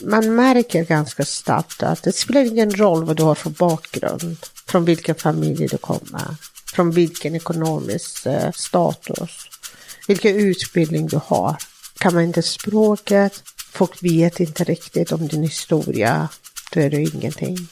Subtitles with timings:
[0.00, 4.84] Man märker ganska snabbt att det spelar ingen roll vad du har för bakgrund, från
[4.84, 6.36] vilken familj du kommer,
[6.74, 9.30] från vilken ekonomisk eh, status,
[10.08, 11.56] vilken utbildning du har.
[11.98, 16.28] Kan man inte språket, folk vet inte riktigt om din historia,
[16.72, 17.68] då är du ingenting.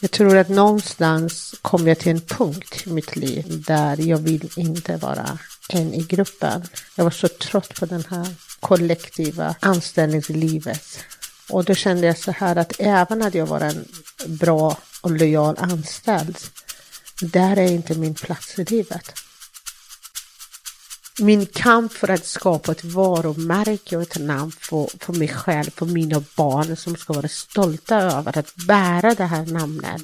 [0.00, 4.50] Jag tror att någonstans kom jag till en punkt i mitt liv där jag vill
[4.56, 5.38] inte vara
[5.68, 6.62] en i gruppen.
[6.96, 8.26] Jag var så trött på den här
[8.64, 10.98] kollektiva anställningslivet.
[11.50, 13.86] Och då kände jag så här att även hade jag varit en
[14.26, 16.38] bra och lojal anställd,
[17.20, 19.12] där är inte min plats i livet.
[21.20, 25.86] Min kamp för att skapa ett varumärke och ett namn för, för mig själv, för
[25.86, 30.02] mina barn som ska vara stolta över att bära det här namnet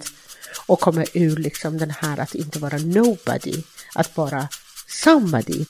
[0.67, 3.63] och komma ur liksom den här att inte vara nobody,
[3.95, 4.49] att vara
[4.89, 5.65] somebody.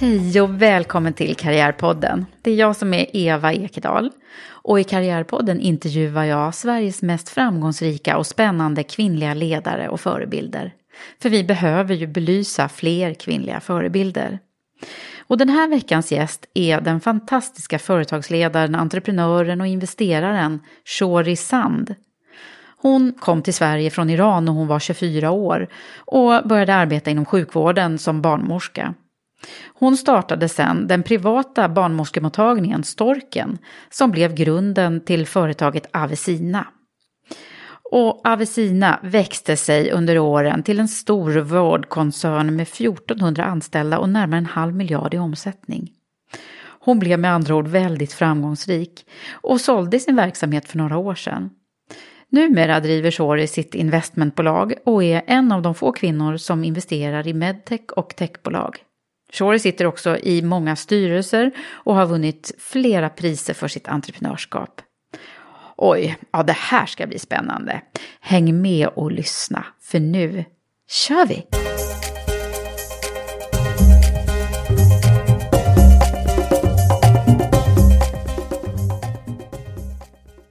[0.00, 2.26] Hej och välkommen till Karriärpodden.
[2.42, 4.10] Det är jag som är Eva Ekedal
[4.48, 10.72] och i Karriärpodden intervjuar jag Sveriges mest framgångsrika och spännande kvinnliga ledare och förebilder.
[11.22, 14.38] För vi behöver ju belysa fler kvinnliga förebilder.
[15.26, 21.94] Och den här veckans gäst är den fantastiska företagsledaren, entreprenören och investeraren Shori Sand.
[22.76, 27.24] Hon kom till Sverige från Iran när hon var 24 år och började arbeta inom
[27.24, 28.94] sjukvården som barnmorska.
[29.74, 33.58] Hon startade sedan den privata barnmorskemottagningen Storken
[33.90, 36.66] som blev grunden till företaget Avesina.
[37.90, 44.38] Och Avesina växte sig under åren till en stor vårdkoncern med 1400 anställda och närmare
[44.38, 45.90] en halv miljard i omsättning.
[46.80, 51.50] Hon blev med andra ord väldigt framgångsrik och sålde sin verksamhet för några år sedan.
[52.30, 57.34] Numera driver Shori sitt investmentbolag och är en av de få kvinnor som investerar i
[57.34, 58.76] medtech och techbolag.
[59.32, 64.80] Shori sitter också i många styrelser och har vunnit flera priser för sitt entreprenörskap.
[65.76, 67.80] Oj, ja det här ska bli spännande.
[68.20, 70.44] Häng med och lyssna, för nu
[70.88, 71.46] kör vi!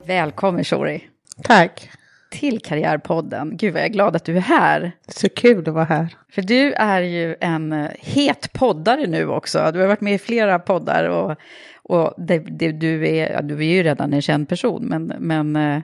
[0.05, 1.03] Välkommen Shori
[1.43, 1.89] Tack!
[2.29, 3.57] Till Karriärpodden.
[3.57, 4.91] Gud vad jag är glad att du är här.
[5.07, 6.15] Så kul att vara här.
[6.31, 9.71] För du är ju en eh, het poddare nu också.
[9.73, 11.37] Du har varit med i flera poddar och,
[11.83, 15.55] och det, det, du, är, ja, du är ju redan en känd person, men, men
[15.55, 15.81] äh,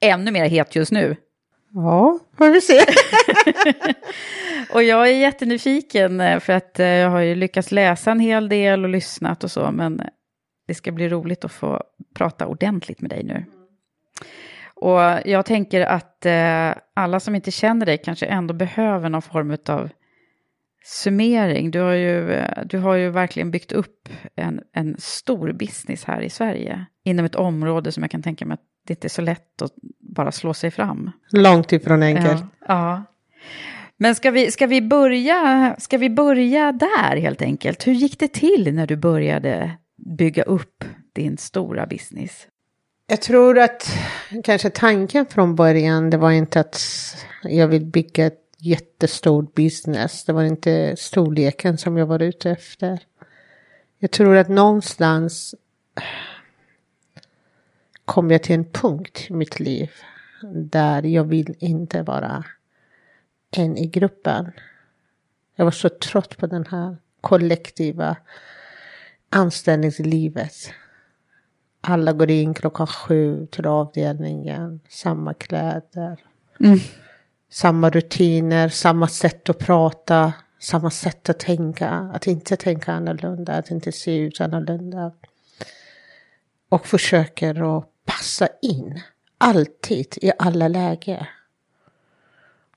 [0.00, 1.16] ännu mer het just nu.
[1.72, 2.80] Ja, får vi se.
[4.74, 8.48] och jag är jättenyfiken eh, för att äh, jag har ju lyckats läsa en hel
[8.48, 10.02] del och lyssnat och så, men
[10.66, 11.82] det ska bli roligt att få
[12.14, 13.44] prata ordentligt med dig nu.
[14.76, 19.56] Och jag tänker att eh, alla som inte känner dig kanske ändå behöver någon form
[19.68, 19.90] av
[20.84, 21.70] summering.
[21.70, 26.20] Du har ju, eh, du har ju verkligen byggt upp en, en stor business här
[26.20, 26.86] i Sverige.
[27.04, 29.72] Inom ett område som jag kan tänka mig att det inte är så lätt att
[30.00, 31.10] bara slå sig fram.
[31.30, 32.42] Långt ifrån enkelt.
[32.42, 32.66] Ja.
[32.68, 33.02] ja.
[33.96, 37.86] Men ska vi, ska, vi börja, ska vi börja där helt enkelt?
[37.86, 39.70] Hur gick det till när du började
[40.18, 40.84] bygga upp
[41.14, 42.46] din stora business?
[43.08, 43.90] Jag tror att
[44.44, 46.80] kanske tanken från början det var inte att
[47.42, 50.24] jag vill bygga ett jättestort business.
[50.24, 53.00] Det var inte storleken som jag var ute efter.
[53.98, 55.54] Jag tror att någonstans
[58.04, 59.90] kom jag till en punkt i mitt liv
[60.54, 62.44] där jag vill inte vara
[63.50, 64.52] en i gruppen.
[65.56, 68.16] Jag var så trött på den här kollektiva
[69.30, 70.72] anställningslivet.
[71.80, 76.20] Alla går in klockan sju till avdelningen, samma kläder,
[76.60, 76.78] Mm.
[77.50, 81.90] samma rutiner, samma sätt att prata, samma sätt att tänka.
[81.90, 85.12] Att inte tänka annorlunda, att inte se ut annorlunda.
[86.68, 89.00] Och försöker att passa in,
[89.38, 91.24] alltid, i alla lägen.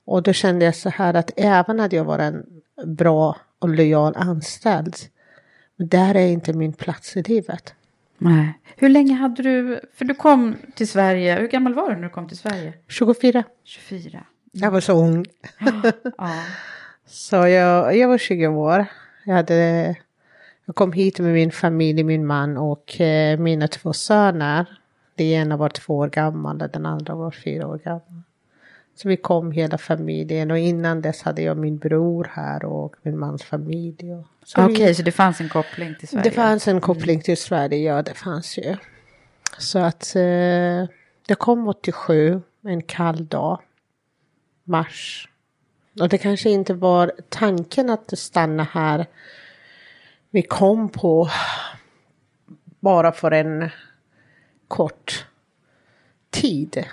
[0.04, 2.46] Och då kände jag så här att även att jag var en
[2.86, 4.96] bra och lojal anställd,
[5.76, 7.74] där är inte min plats i livet.
[8.22, 8.58] Nej.
[8.76, 12.08] Hur länge hade du, för du kom till Sverige, hur gammal var du när du
[12.08, 12.72] kom till Sverige?
[12.88, 13.44] 24.
[13.64, 14.24] 24.
[14.52, 15.26] Jag var så ung.
[16.18, 16.32] Ja.
[17.06, 18.86] Så jag, jag var 20 år.
[19.24, 19.96] Jag, hade,
[20.64, 24.66] jag kom hit med min familj, min man och eh, mina två söner.
[25.14, 28.22] Den ena var två år gammal och den andra var fyra år gammal.
[29.02, 33.18] Så vi kom hela familjen och innan dess hade jag min bror här och min
[33.18, 34.14] mans familj.
[34.14, 36.24] Och, så Okej, vi, så det fanns en koppling till Sverige?
[36.24, 38.76] det fanns en koppling till Sverige, ja det fanns ju.
[39.58, 40.22] Så att eh,
[41.26, 43.60] jag kom 87, en kall dag.
[44.64, 45.28] Mars.
[46.00, 49.06] Och det kanske inte var tanken att stanna här.
[50.30, 51.30] Vi kom på
[52.80, 53.70] bara för en
[54.68, 55.26] kort
[56.30, 56.86] tid.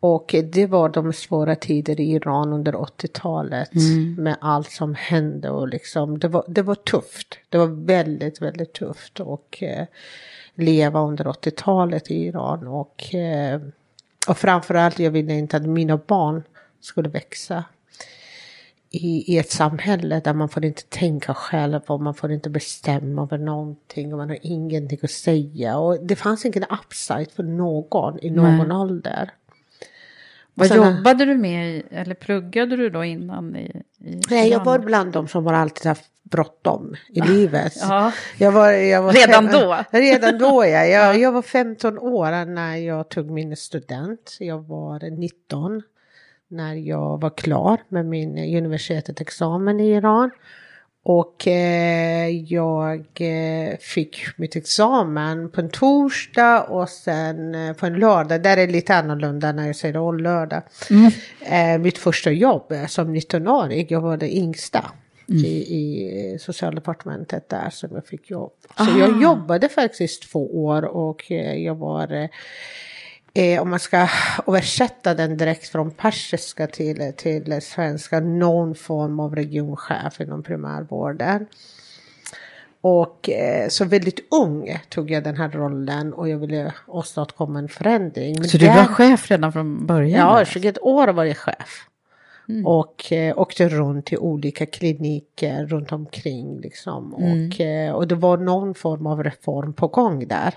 [0.00, 3.70] Och det var de svåra tider i Iran under 80-talet
[4.18, 7.38] med allt som hände och liksom det var, det var tufft.
[7.48, 9.86] Det var väldigt, väldigt tufft och eh,
[10.54, 13.60] leva under 80-talet i Iran och, eh,
[14.28, 16.42] och framförallt jag ville inte att mina barn
[16.80, 17.64] skulle växa
[18.90, 23.22] i, i ett samhälle där man får inte tänka själv och man får inte bestämma
[23.22, 28.18] över någonting och man har ingenting att säga och det fanns ingen upside för någon
[28.18, 29.30] i någon ålder.
[30.58, 34.64] Vad Sen- jobbade du med i, eller pluggade du då innan i, i Nej, jag
[34.64, 37.72] var bland dem som har alltid haft bråttom i livet.
[37.80, 38.12] Ja.
[38.38, 39.78] Jag var, jag var Redan då?
[39.98, 40.84] Redan då, ja.
[40.84, 44.36] Jag, jag var 15 år när jag tog min student.
[44.40, 45.82] Jag var 19
[46.48, 50.30] när jag var klar med min universitetsexamen i Iran.
[51.04, 57.98] Och eh, jag eh, fick mitt examen på en torsdag och sen eh, på en
[57.98, 58.42] lördag.
[58.42, 60.62] Där är det lite annorlunda när jag säger oh, lördag.
[61.40, 64.90] Eh, mitt första jobb som 19-åring, jag var det yngsta.
[65.26, 68.52] I, I socialdepartementet där som jag fick jobb.
[68.76, 72.28] Så jag jobbade faktiskt två år och eh, jag var
[73.38, 74.08] eh, om man ska
[74.46, 81.46] översätta den direkt från persiska till, till svenska, någon form av regionchef inom primärvården.
[82.80, 87.68] Och eh, så väldigt ung tog jag den här rollen och jag ville åstadkomma en
[87.68, 88.34] förändring.
[88.38, 90.20] Men Så du där- var chef redan från början?
[90.20, 90.44] Ja, eller?
[90.44, 91.84] 21 år var jag chef.
[92.66, 96.60] Och eh, åkte runt till olika kliniker runt omkring.
[96.60, 97.14] Liksom.
[97.14, 100.54] Och, eh, och det var någon form av reform på gång där.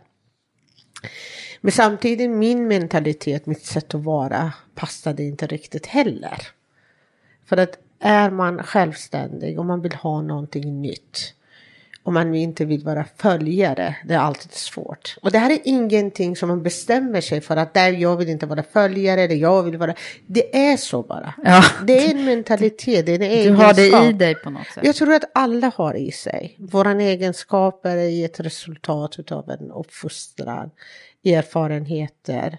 [1.61, 6.47] Men samtidigt min mentalitet, mitt sätt att vara passade inte riktigt heller.
[7.45, 11.33] För att är man självständig och man vill ha någonting nytt
[12.03, 15.15] och man inte vill vara följare, det är alltid svårt.
[15.21, 18.45] Och det här är ingenting som man bestämmer sig för att där jag vill inte
[18.45, 19.95] vara följare eller jag vill vara.
[20.27, 21.33] Det är så bara.
[21.43, 21.63] Ja.
[21.87, 24.19] Det är en mentalitet, det är en Du har det i egenskap.
[24.19, 24.83] dig på något sätt?
[24.85, 26.55] Jag tror att alla har i sig.
[26.59, 30.69] Våra egenskaper är ett resultat av en uppfostran,
[31.25, 32.57] erfarenheter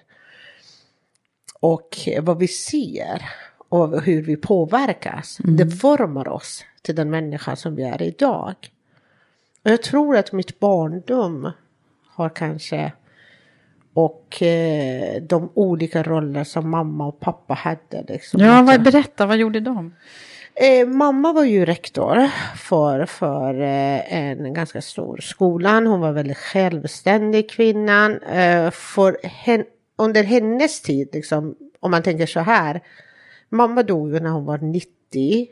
[1.60, 3.22] och vad vi ser
[3.68, 5.38] och hur vi påverkas.
[5.44, 8.54] Det formar oss till den människa som vi är idag.
[9.62, 11.52] Jag tror att mitt barndom
[12.06, 12.92] har kanske
[13.94, 18.04] och eh, de olika roller som mamma och pappa hade.
[18.08, 19.94] Liksom, Ja, vad, berätta, vad gjorde de?
[20.54, 25.86] Eh, mamma var ju rektor för, för eh, en ganska stor skolan.
[25.86, 28.22] Hon var väldigt självständig kvinnan.
[28.22, 29.64] Eh, för hen,
[29.98, 32.80] under hennes tid, liksom, om man tänker så här.
[33.48, 35.48] Mamma dog ju när hon var 90.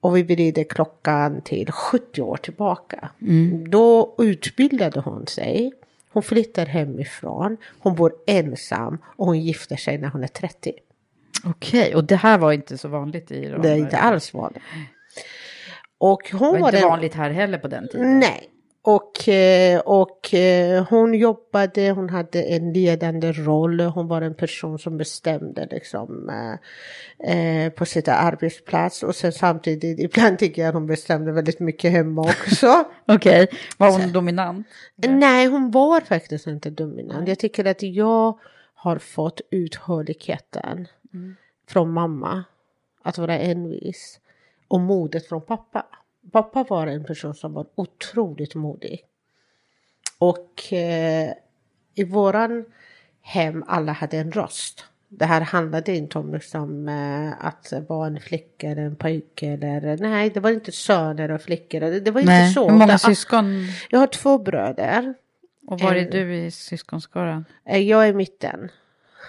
[0.00, 3.10] Och vi vrider klockan till 70 år tillbaka.
[3.68, 5.72] Då utbildade hon sig.
[6.12, 7.56] Hon flyttar hemifrån.
[7.78, 10.72] Hon bor ensam och hon gifter sig när hon är 30.
[11.44, 13.62] Okej, och det här var inte så vanligt i Iran?
[13.62, 14.62] Det är inte alls vanligt.
[15.98, 16.88] Och hon Det var var inte den...
[16.88, 18.18] vanligt här heller på den tiden?
[18.18, 18.50] Nej.
[18.82, 24.78] Och, eh, och eh, hon jobbade, hon hade en ledande roll, hon var en person
[24.78, 26.30] som bestämde liksom
[27.24, 32.20] eh, på sitt arbetsplats och sen samtidigt, ibland tycker jag hon bestämde väldigt mycket hemma
[32.20, 32.66] också.
[33.06, 33.58] Okej, okay.
[33.76, 34.66] var hon dominant?
[34.96, 37.28] Nej, hon var faktiskt inte dominant.
[37.28, 38.38] Jag tycker att jag
[38.74, 41.36] har fått uthålligheten mm.
[41.68, 42.44] från mamma,
[43.02, 44.20] att vara envis,
[44.68, 45.86] och modet från pappa.
[46.32, 49.00] Pappa var en person som var otroligt modig.
[50.18, 51.32] Och eh,
[51.94, 52.64] i våran
[53.22, 54.84] hem alla hade en röst.
[55.08, 59.46] Det här handlade inte om liksom, eh, att vara en flicka eller en pojke.
[59.46, 61.80] Eller, nej, det var inte söner och flickor.
[61.80, 62.42] Det, det var nej.
[62.42, 62.70] inte så.
[62.70, 63.66] Hur många syskon?
[63.90, 65.14] Jag har två bröder.
[65.66, 67.44] Och var är eh, du i syskonskaran?
[67.64, 68.70] Eh, jag är mitten.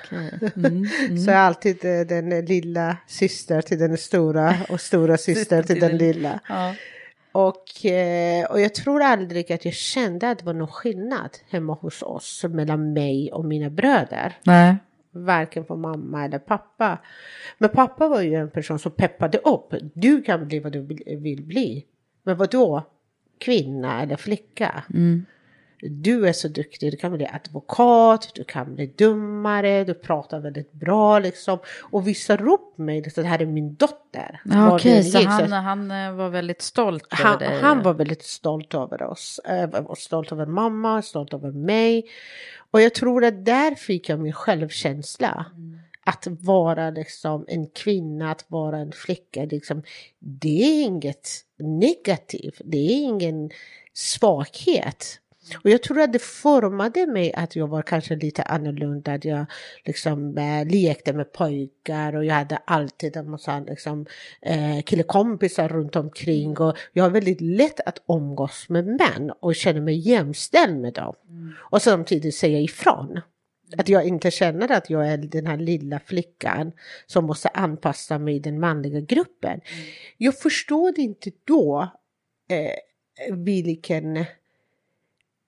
[0.05, 0.49] Okay.
[0.55, 1.17] Mm, mm.
[1.17, 5.79] Så jag är alltid eh, den lilla syster till den stora och stora syster till
[5.79, 6.39] den lilla.
[6.49, 6.75] Ja.
[7.31, 11.73] Och, eh, och jag tror aldrig att jag kände att det var någon skillnad hemma
[11.73, 14.37] hos oss mellan mig och mina bröder.
[14.43, 14.75] Nej.
[15.11, 16.97] Varken på mamma eller pappa.
[17.57, 19.73] Men pappa var ju en person som peppade upp.
[19.93, 20.81] Du kan bli vad du
[21.17, 21.85] vill bli.
[22.23, 22.83] Men vad då?
[23.37, 24.83] Kvinna eller flicka?
[24.93, 25.25] Mm
[25.81, 30.71] du är så duktig, du kan bli advokat, du kan bli dummare, du pratar väldigt
[30.71, 31.59] bra liksom.
[31.81, 34.41] Och visar upp mig, att det här är min dotter.
[34.45, 37.61] Ja, Okej, okay, så han, han eh, var väldigt stolt han, över dig?
[37.61, 42.03] Han var väldigt stolt över oss, äh, stolt över mamma, stolt över mig.
[42.71, 45.45] Och jag tror att där fick jag min självkänsla.
[45.53, 45.79] Mm.
[46.03, 49.83] Att vara liksom en kvinna, att vara en flicka, liksom,
[50.19, 53.49] det är inget negativt, det är ingen
[53.93, 55.20] svaghet.
[55.63, 59.13] Och jag tror att det formade mig att jag var kanske lite annorlunda.
[59.13, 59.45] Att jag
[59.85, 64.05] liksom äh, lekte med pojkar och jag hade alltid en massa liksom,
[64.41, 66.57] äh, killekompisar runt omkring.
[66.57, 71.15] Och jag har väldigt lätt att umgås med män och känner mig jämställd med dem.
[71.29, 71.53] Mm.
[71.59, 73.21] Och samtidigt säga ifrån.
[73.77, 76.71] Att jag inte känner att jag är den här lilla flickan
[77.05, 79.51] som måste anpassa mig i den manliga gruppen.
[79.51, 79.85] Mm.
[80.17, 81.91] Jag förstod inte då
[82.49, 84.25] eh, vilken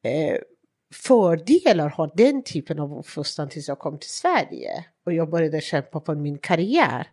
[0.04, 0.38] eh,
[0.94, 6.00] fördelar har den typen av uppfostran tills jag kom till Sverige och jag började kämpa
[6.00, 7.08] på min karriär.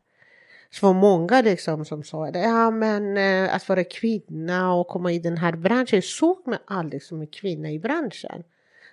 [0.71, 5.13] Så var många liksom som sa att ja, men, eh, att vara kvinna och komma
[5.13, 5.97] i den här branschen.
[5.97, 8.43] Jag såg mig aldrig som en kvinna i branschen.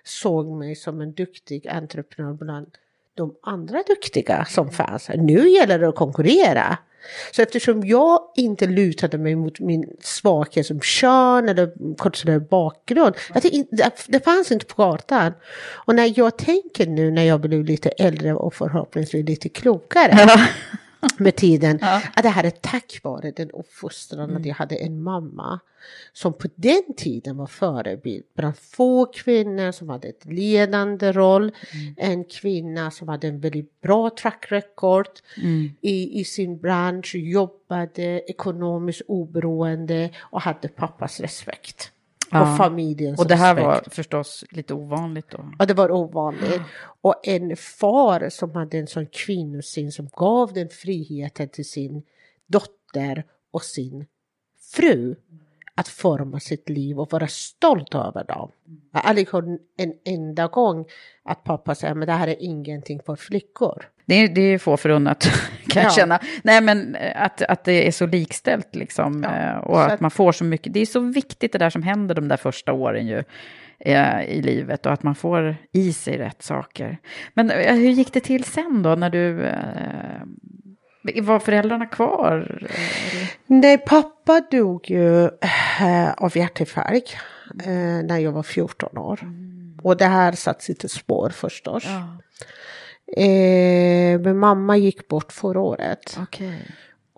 [0.04, 2.76] Såg mig som en duktig entreprenör bland
[3.14, 5.10] de andra duktiga som fanns.
[5.14, 6.78] Nu gäller det att konkurrera.
[7.32, 13.14] Så eftersom jag inte lutade mig mot min svaghet som kön eller kulturell bakgrund,
[13.70, 15.32] det, det fanns inte på kartan.
[15.86, 20.30] Och när jag tänker nu när jag blir lite äldre och förhoppningsvis lite klokare,
[21.18, 21.78] med tiden.
[21.80, 22.02] Ja.
[22.14, 24.36] Att det här är tack vare den uppfostran mm.
[24.36, 25.60] att jag hade en mamma
[26.12, 31.52] som på den tiden var förebild bland få kvinnor som hade ett ledande roll.
[31.72, 31.94] Mm.
[31.96, 35.70] En kvinna som hade en väldigt bra track record mm.
[35.80, 41.92] i, i sin bransch, jobbade ekonomiskt oberoende och hade pappas respekt
[42.30, 42.50] ja.
[42.52, 43.86] och familjens Och det här respekt.
[43.86, 45.52] var förstås lite ovanligt då?
[45.58, 46.62] Ja, det var ovanligt.
[47.00, 52.02] Och en far som hade en sån kvinnosyn som gav den friheten till sin
[52.46, 54.06] dotter och sin
[54.74, 55.16] fru
[55.78, 58.50] att forma sitt liv och vara stolt över dem.
[58.92, 59.44] Jag har aldrig hört
[59.76, 60.84] en enda gång
[61.22, 63.84] att pappa säger men det här är ingenting för flickor.
[64.06, 65.28] Det är, det är få förunnat
[65.68, 66.20] kan jag känna.
[66.42, 69.22] Nej men eh, att, att det är så likställt liksom.
[69.22, 70.72] Ja, eh, och att, att man får så mycket.
[70.72, 73.24] Det är så viktigt det där som händer de där första åren ju
[73.78, 76.98] eh, i livet och att man får i sig rätt saker.
[77.34, 79.52] Men hur gick det till sen då när du
[81.22, 82.62] var föräldrarna kvar?
[83.46, 85.24] Nej, pappa dog ju
[85.80, 87.16] äh, av hjärtinfarkt
[87.64, 89.18] äh, när jag var 14 år.
[89.22, 89.78] Mm.
[89.82, 91.84] Och det här satt sitt spår förstås.
[91.86, 92.18] Ja.
[93.22, 96.18] Eh, men mamma gick bort förra året.
[96.22, 96.58] Okay.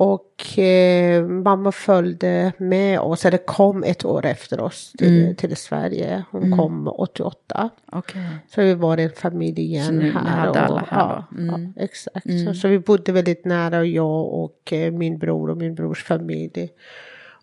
[0.00, 5.37] Och eh, mamma följde med oss, eller kom ett år efter oss till, mm.
[5.37, 6.25] till Sverige.
[6.30, 6.59] Hon mm.
[6.59, 7.71] kom 88.
[7.92, 8.23] Okay.
[8.54, 10.37] Så vi var en familj igen så här.
[10.37, 11.73] Hade alla här ja, mm.
[11.76, 12.23] ja, exakt.
[12.23, 12.54] Så, mm.
[12.54, 16.69] så, vi bodde väldigt nära, jag och eh, min bror och min brors familj.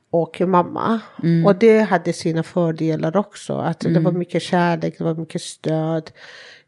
[0.10, 1.00] Och mamma.
[1.24, 1.46] Mm.
[1.46, 3.58] Och det hade sina fördelar också.
[3.58, 4.20] Att det var mm.
[4.20, 6.12] mycket kärlek, det var mycket stöd.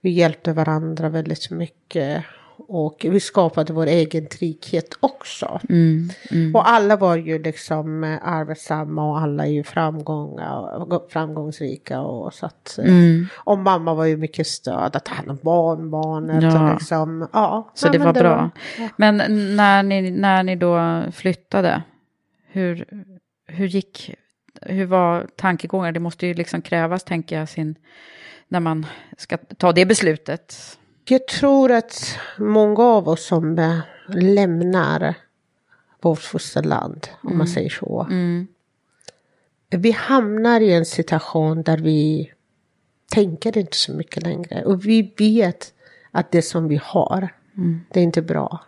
[0.01, 2.23] Vi hjälpte varandra väldigt mycket.
[2.67, 5.59] Och vi skapade vår egen trygghet också.
[5.69, 6.55] Mm, mm.
[6.55, 9.63] Och alla var ju liksom eh, arbetsamma och alla är ju
[11.09, 12.01] framgångsrika.
[12.01, 13.27] Och, så att, eh, mm.
[13.35, 16.43] och mamma var ju mycket stöd att ta hand om barnbarnet.
[16.43, 16.63] Ja.
[16.63, 18.35] Och liksom, ja, så ja, det var det bra.
[18.35, 18.89] Var, ja.
[18.97, 19.17] Men
[19.55, 21.81] när ni, när ni då flyttade,
[22.47, 22.85] hur,
[23.47, 24.15] hur gick
[24.61, 25.91] hur var tankegångar?
[25.91, 27.75] Det måste ju liksom krävas, tänker jag, sin,
[28.47, 28.85] när man
[29.17, 30.78] ska ta det beslutet.
[31.09, 35.15] Jag tror att många av oss som eh, lämnar
[36.01, 38.07] vårt fosterland, om man säger så.
[39.69, 42.31] Vi hamnar i en situation där vi
[43.11, 44.65] tänker inte så mycket längre.
[44.65, 45.73] Och vi vet
[46.11, 47.29] att det som vi har,
[47.91, 48.65] det är inte bra.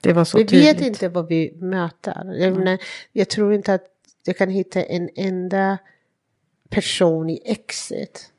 [0.00, 0.76] Det var så vi tydligt.
[0.76, 2.34] vet inte vad vi möter.
[2.34, 2.78] Jag, menar,
[3.12, 3.86] jag tror inte att
[4.24, 5.78] jag kan hitta en enda
[6.70, 8.32] person i Exit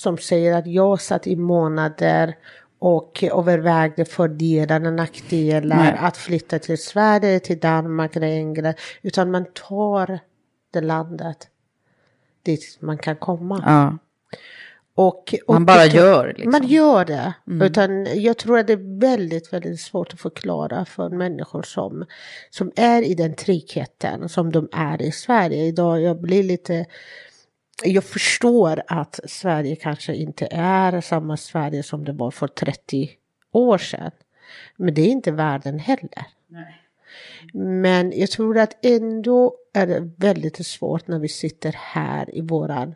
[0.00, 2.36] som säger att jag satt i månader
[2.78, 5.96] och övervägde fördelar och nackdelar Nej.
[5.98, 8.74] att flytta till Sverige, till Danmark eller England.
[9.02, 10.18] Utan man tar
[10.70, 11.48] det landet
[12.42, 13.62] dit man kan komma.
[13.66, 13.98] Ja,
[14.94, 16.50] Och, och man bara gör liksom.
[16.50, 17.34] man gör det.
[17.64, 22.04] Utan jag tror att det är väldigt, väldigt svårt att förklara för människor som,
[22.50, 25.64] som är i den tryggheten som de är i Sverige.
[25.64, 26.86] Idag jag blir lite...
[27.84, 33.10] Jag förstår att Sverige kanske inte är samma Sverige som det var för 30
[33.52, 34.10] år sedan.
[34.76, 36.26] Men det är inte världen heller.
[37.54, 42.94] Men jag tror att ändå är det väldigt svårt när vi sitter här i våran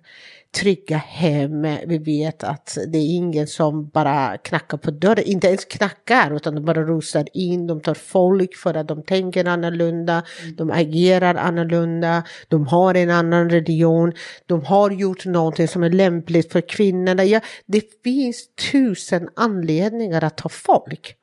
[0.54, 1.66] trygga hem.
[1.86, 6.54] Vi vet att det är ingen som bara knackar på dörren, inte ens knackar utan
[6.54, 10.22] de bara rusar in, de tar folk för att de tänker annorlunda,
[10.56, 14.12] de agerar annorlunda, de har en annan religion,
[14.46, 17.24] de har gjort någonting som är lämpligt för kvinnorna.
[17.24, 21.16] Ja, det finns tusen anledningar att ta folk.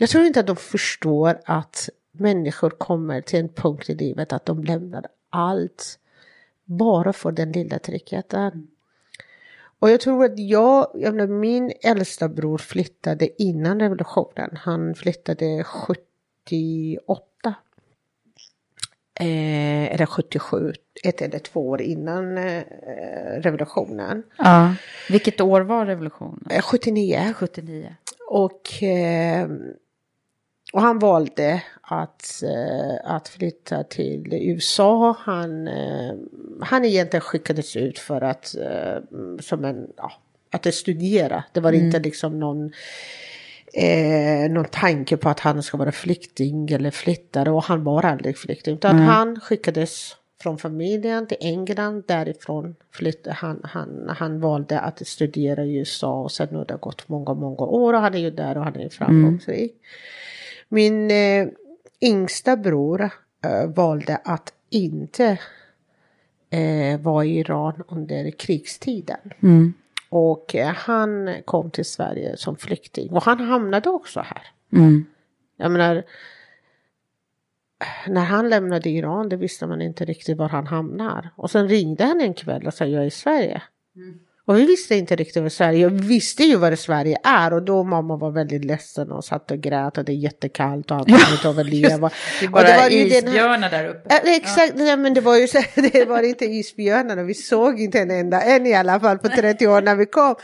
[0.00, 4.46] Jag tror inte att de förstår att människor kommer till en punkt i livet att
[4.46, 5.98] de lämnar allt
[6.64, 8.68] bara för den lilla tryggheten.
[9.78, 14.56] Och jag tror att jag, jag menar, min äldsta bror flyttade innan revolutionen.
[14.56, 17.54] Han flyttade 78.
[19.20, 20.72] Eh, eller 77,
[21.04, 22.62] ett eller två år innan eh,
[23.36, 24.22] revolutionen.
[24.38, 24.74] Ja.
[25.10, 26.46] Vilket år var revolutionen?
[26.50, 27.34] Eh, 79.
[27.36, 27.94] 79.
[28.30, 29.48] Och, eh,
[30.72, 35.16] och han valde att, eh, att flytta till USA.
[35.20, 36.14] Han, eh,
[36.60, 39.02] han egentligen skickades ut för att, eh,
[39.40, 40.12] som en, ja,
[40.50, 41.44] att studera.
[41.52, 42.72] Det var inte liksom någon,
[43.72, 47.50] eh, någon tanke på att han ska vara flykting eller flyttare.
[47.50, 48.74] Och han var aldrig flykting.
[48.74, 52.04] Utan han skickades från familjen till England.
[52.06, 56.20] Därifrån flyttade han, han, han valde att studera i USA.
[56.22, 58.76] Och sen har det gått många, många år och han är ju där och han
[58.76, 59.74] är framgångsrik.
[60.68, 61.48] Min eh,
[62.00, 63.10] yngsta bror
[63.44, 65.38] eh, valde att inte
[66.50, 69.32] eh, vara i Iran under krigstiden.
[70.10, 74.42] Och eh, han kom till Sverige som flykting och han hamnade också här.
[74.72, 75.06] Mm.
[75.56, 76.04] Jag menar,
[78.06, 81.30] när han lämnade Iran, det visste man inte riktigt var han hamnar.
[81.36, 83.62] Och sen ringde han en kväll och sa jag är i Sverige.
[84.48, 87.84] Och vi visste inte riktigt vad Sverige, vi visste ju vad Sverige är och då
[87.84, 91.32] mamma var väldigt ledsen och satt och grät och det är jättekallt och han kommer
[91.32, 92.10] inte överleva.
[92.40, 94.00] Det är Och bara var den här- isbjörnar där uppe.
[94.08, 95.58] Ja, exakt, nej, men det var ju så,
[95.92, 99.66] det var inte isbjörnarna, vi såg inte en enda, en i alla fall på 30
[99.66, 100.34] år när vi kom.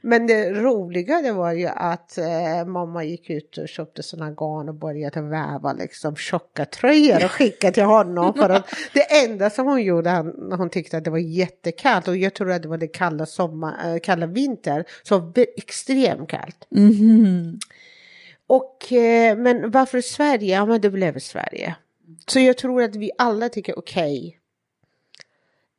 [0.00, 4.68] Men det roliga det var ju att eh, mamma gick ut och köpte sådana garn
[4.68, 8.34] och började väva liksom tjocka tröjor och skicka till honom.
[8.34, 12.16] För att det enda som hon gjorde, han, hon tyckte att det var jättekallt och
[12.16, 16.28] jag tror att det var det kalla, sommar, eh, kalla vinter, så var det extremt
[16.28, 16.66] kallt.
[18.46, 20.54] Och, eh, men varför Sverige?
[20.54, 21.76] Ja, men det blev Sverige.
[22.28, 24.38] Så jag tror att vi alla tycker okej,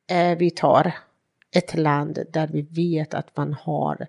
[0.10, 0.92] eh, vi tar
[1.52, 4.08] ett land där vi vet att man har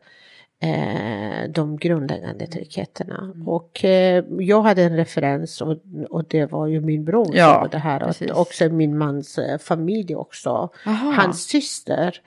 [0.63, 3.35] eh, de grundläggande tryggheterna.
[3.47, 5.77] Och eh, jag hade en referens och,
[6.11, 8.31] och det var ju min bror Ja, som var det här.
[8.33, 10.71] Och också min mans eh, familj också.
[10.87, 11.13] Aha.
[11.13, 12.21] Hans syster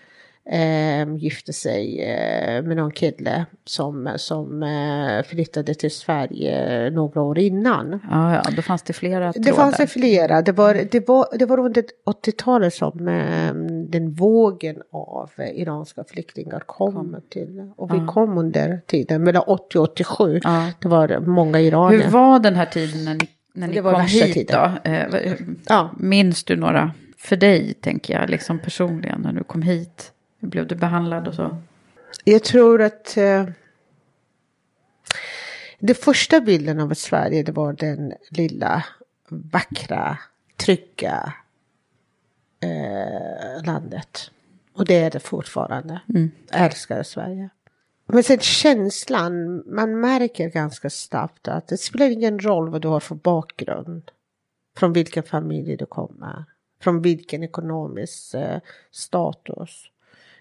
[0.52, 7.40] eh, gifte sig eh, med någon kille som, som eh, flyttade till Sverige några år
[7.40, 8.00] innan.
[8.10, 9.78] Ja, ja, då fanns det flera Det fanns trådar.
[9.78, 10.42] det flera.
[10.42, 11.84] Det var, det var, det var under
[12.26, 13.54] 80-talet som eh,
[13.90, 17.72] den vågen av eh, iranska flyktingar kom, till.
[17.76, 20.40] Och vi kom under tiden, mellan 80 och 87.
[20.44, 20.72] Ja.
[20.82, 22.04] Det var många iranier.
[22.04, 24.72] Hur var den här tiden när ni, när ni Det kom hit tiden.
[24.84, 24.90] då?
[24.92, 25.34] Eh,
[25.70, 25.90] Ja.
[25.98, 30.12] Minns du några för dig, tänker jag, liksom personligen, när du kom hit?
[30.40, 31.58] Hur blev du behandlad och så?
[32.24, 33.46] Jag tror att eh,
[35.80, 38.86] det första bilden av Sverige det var den lilla
[39.30, 40.18] vackra,
[40.58, 41.34] trygga
[42.60, 44.32] eh, landet.
[44.74, 46.02] Och det är det fortfarande.
[46.52, 47.50] Jag älskar Sverige.
[48.06, 53.00] Men sen känslan, man märker ganska snabbt att det spelar ingen roll vad du har
[53.00, 54.12] för bakgrund.
[54.78, 56.46] Från vilken familj du kommer.
[56.82, 58.60] från vilken ekonomisk eh,
[58.92, 59.86] status,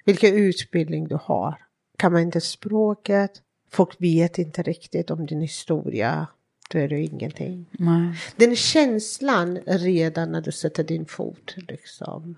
[0.09, 1.55] vilken utbildning du har.
[1.97, 3.31] Kan man inte språket,
[3.71, 6.27] folk vet inte riktigt om din historia,
[6.71, 7.66] då är det ingenting.
[7.71, 8.14] Nej.
[8.37, 12.37] Den känslan redan när du sätter din fot liksom.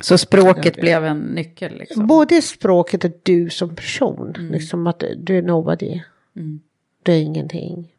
[0.00, 2.06] Så språket blev en nyckel liksom?
[2.06, 4.32] Både språket och du som person.
[4.38, 6.00] Liksom att du är nobody.
[6.36, 6.60] Mm.
[7.02, 7.92] Du är ingenting.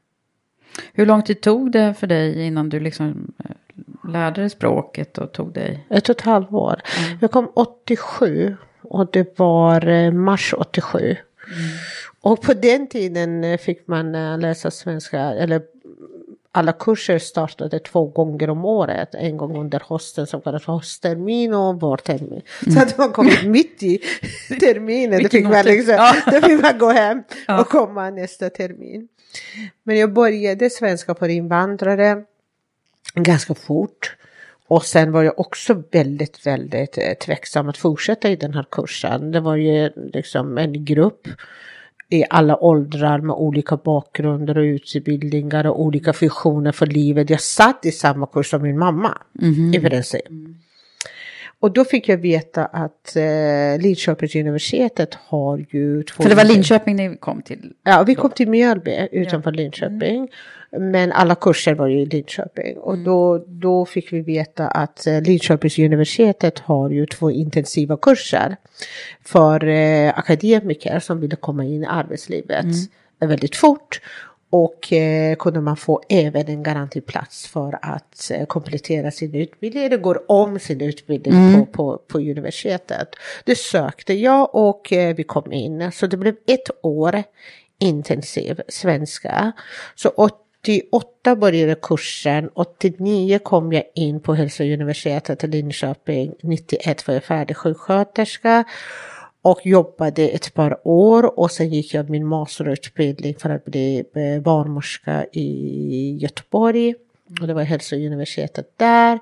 [0.94, 3.55] Hur lång tid tog det för dig innan du liksom eh,
[4.08, 5.86] lärde dig språket och tog dig?
[5.90, 6.82] Ett och ett halvt år.
[7.22, 11.16] Jag kom 87 och det var eh, mars 87.
[12.22, 15.62] Och på den tiden eh, fick man eh, läsa svenska, eller
[16.52, 19.16] alla kurser startade två gånger om året.
[19.16, 22.42] En gång under hösten som kallas hösttermin och vårtermin.
[22.74, 24.02] Så att man kom mitt i
[24.60, 25.12] terminen.
[25.12, 26.16] Då Vilken fick, man liksom, Ja.
[26.32, 27.24] då fick man gå hem
[27.60, 29.08] och komma nästa termin.
[29.84, 32.24] Men jag började svenska för invandrare
[33.24, 34.16] ganska fort.
[34.68, 39.32] Och sen var jag också väldigt, väldigt eh, tveksam att fortsätta i den här kursen.
[39.32, 41.28] Det var ju liksom en grupp
[42.10, 47.30] i alla åldrar med olika bakgrunder och utbildningar och olika visioner för livet.
[47.30, 49.18] Jag satt i samma kurs som min mamma
[49.74, 50.26] i princip.
[51.60, 56.24] Och då fick jag veta att eh, Linköpings universitetet har ju två...
[56.24, 57.74] För det var Linköping ni kom till?
[57.84, 60.30] Ja, vi kom till Mjölby utanför Linköping.
[60.80, 62.78] Men alla kurser var ju i Linköping.
[62.78, 68.56] Och då, då fick vi veta att eh, Linköpings universitetet har ju två intensiva kurser
[69.24, 72.66] för eh, akademiker som ville komma in i arbetslivet
[73.20, 74.02] väldigt fort.
[74.50, 79.98] Och eh, kunde man få även en garantiplats för att eh, komplettera sin utbildning eller
[79.98, 83.08] gå om sin utbildning på, på, på universitetet.
[83.46, 85.92] Det sökte jag och eh, vi kom in.
[85.92, 87.24] Så det blev ett år
[87.80, 89.52] intensiv svenska.
[89.96, 90.10] Så
[90.66, 97.58] 88 började kursen, 89 kom jag in på Hälsouniversitetet i Linköping, 91 var jag färdig
[97.58, 98.64] sjuksköterska
[99.42, 104.42] och jobbade ett par år och sen gick jag min masterutbildning för att bli eh,
[104.42, 106.96] barnmorska i Göteborg.
[107.42, 109.20] Och det var Hälsouniversitetet där.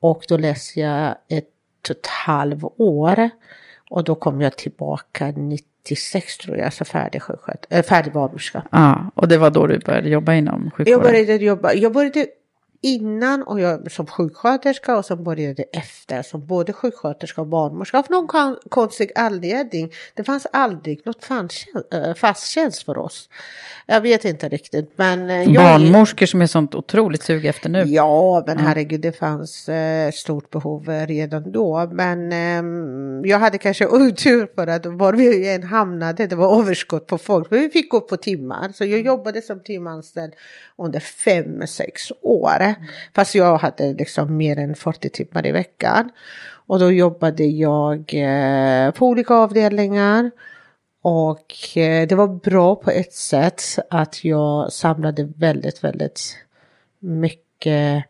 [0.00, 1.48] Och då läste jag ett
[1.84, 3.30] och ett halvt år.
[3.90, 5.30] Och då kom jag tillbaka
[5.90, 8.62] 96 tror jag, så färdig sjuksköt- äh, färdig barnmorska.
[8.70, 10.92] Ja, och det var då du började jobba inom sjukvården?
[10.92, 12.26] Jag började jobba, jag började
[12.80, 17.98] innan och jag som sjuksköterska och sen började efter som både sjuksköterska och barnmorska.
[17.98, 19.92] Av någon kon- konstig anledning.
[20.14, 21.24] Det fanns aldrig något
[22.16, 23.28] fast, tjänst för oss.
[23.86, 25.30] Jag vet inte riktigt men.
[25.30, 27.82] eh, jag- Barnmorskor som är sånt otroligt sug efter nu.
[27.86, 31.88] Ja, men herregud, det fanns eh, stort behov eh, redan då.
[31.92, 37.06] Men ehm, jag hade kanske otur för att var vi än hamnade, det var överskott
[37.06, 37.50] på folk.
[37.50, 40.32] Men vi fick gå på timmar, så jag jobbade som timanställd
[40.78, 42.74] under fem, sex år.
[43.14, 46.10] Fast jag hade liksom mer än 40 timmar i veckan.
[46.66, 50.30] Och då jobbade jag eh, på olika avdelningar.
[51.02, 56.36] Och eh, det var bra på ett sätt att jag samlade väldigt, väldigt
[56.98, 58.04] mycket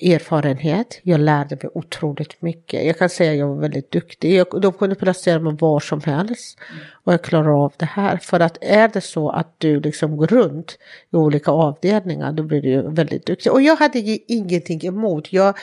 [0.00, 1.00] erfarenhet.
[1.02, 2.86] Jag lärde mig otroligt mycket.
[2.86, 4.34] Jag kan säga att jag var väldigt duktig.
[4.34, 6.58] Jag, de kunde placera mig var som helst.
[6.92, 8.16] Och jag klarar av det här.
[8.16, 10.78] För att är det så att du liksom går runt
[11.12, 13.52] i olika avdelningar då blir du väldigt duktig.
[13.52, 13.98] Och jag hade
[14.32, 15.32] ingenting emot.
[15.32, 15.54] Jag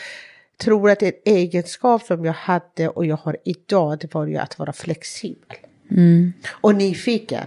[0.58, 4.60] tror att en egenskap som jag hade och jag har idag det var ju att
[4.60, 5.58] vara flexibel.
[6.52, 7.46] Och nyfiken.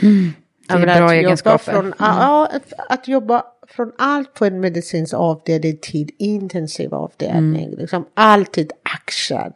[0.00, 1.72] Det är menar, bra att egenskaper.
[1.72, 3.44] Från, ja, att, att jobba
[3.76, 7.70] från allt på en medicinsk avdelning till intensiv avdelning.
[7.70, 9.52] Liksom alltid action.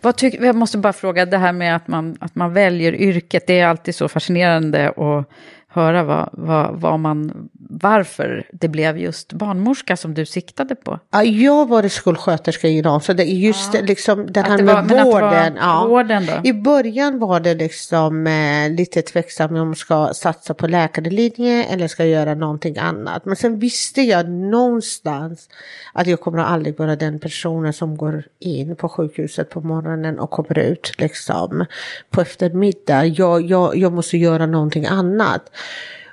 [0.00, 3.46] Vad tyck, jag måste bara fråga, det här med att man, att man väljer yrket,
[3.46, 5.30] det är alltid så fascinerande att
[5.72, 10.98] höra vad, vad, vad man, varför det blev just barnmorska som du siktade på.
[11.10, 14.62] Ja, jag var skolsköterska i Iran så det just det, liksom den Att här det
[14.64, 15.52] med var- det var vården.
[15.60, 15.86] ja.
[15.88, 16.48] vården då?
[16.48, 21.88] I början var det liksom eh, lite tveksam om man ska satsa på läkarlinje eller
[21.88, 23.24] ska göra någonting annat.
[23.24, 25.48] Men sen visste jag någonstans
[25.92, 30.30] att jag kommer aldrig vara den personen som går in på sjukhuset på morgonen och
[30.30, 31.64] kommer ut liksom
[32.10, 33.04] på eftermiddag.
[33.06, 35.50] Jag, jag, jag måste göra någonting annat.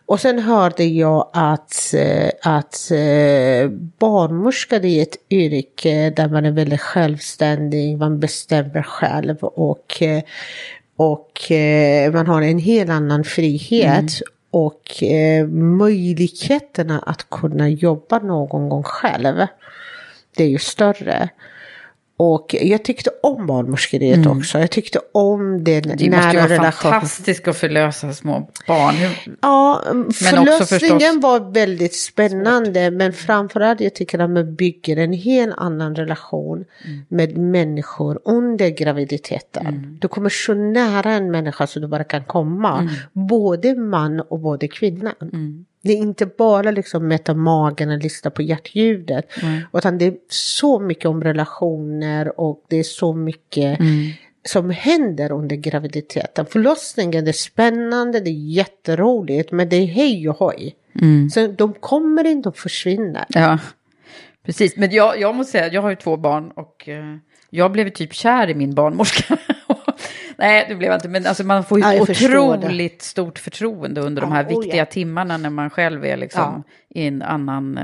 [0.05, 6.45] Och sen hörde jag att, eh, att eh, barnmorska det är ett yrke där man
[6.45, 10.23] är väldigt självständig, man bestämmer själv och, eh,
[10.95, 11.51] och
[12.13, 14.21] man har en helt annan frihet.
[14.51, 19.47] Och eh, möjligheterna att kunna jobba någon gång själv,
[20.36, 21.29] det är ju större.
[22.19, 24.60] Och jag tyckte om barnmorskeriet också.
[24.60, 25.97] Jag tyckte om Mm.
[25.97, 26.91] Det nära måste ju vara relation.
[26.91, 28.93] fantastiskt att förlösa små barn.
[29.41, 29.82] Ja,
[30.13, 32.91] förlossningen förstås var väldigt spännande.
[32.91, 37.06] Men framförallt jag tycker att man bygger en helt annan relation Mm.
[37.10, 39.97] med människor under graviditeten.
[40.01, 42.80] Du kommer så nära en människa så du bara kan komma.
[42.80, 43.27] Mm.
[43.27, 45.65] Både man och både kvinnan.
[45.81, 49.25] Det är inte bara liksom mäta magen och lyssna på hjärtljudet.
[49.73, 54.09] Utan det är så mycket om relationer och det är så mycket Mm.
[54.47, 56.45] som händer under graviditeten.
[56.45, 60.75] Förlossningen är spännande, det är jätteroligt men det är hej och hoj.
[61.01, 61.29] Mm.
[61.29, 63.25] Så de kommer inte att försvinna.
[63.29, 63.59] Ja,
[64.45, 64.77] precis.
[64.77, 67.03] Men jag, jag måste säga, jag har ju två barn och eh,
[67.49, 69.37] jag blev typ kär i min barnmorska.
[70.38, 74.30] Nej, det blev inte, men alltså man får ju Ja, otroligt stort förtroende under de
[74.30, 74.86] Ja, här oh viktiga ja.
[74.86, 76.63] timmarna när man själv är liksom
[76.97, 77.83] i en annan eh,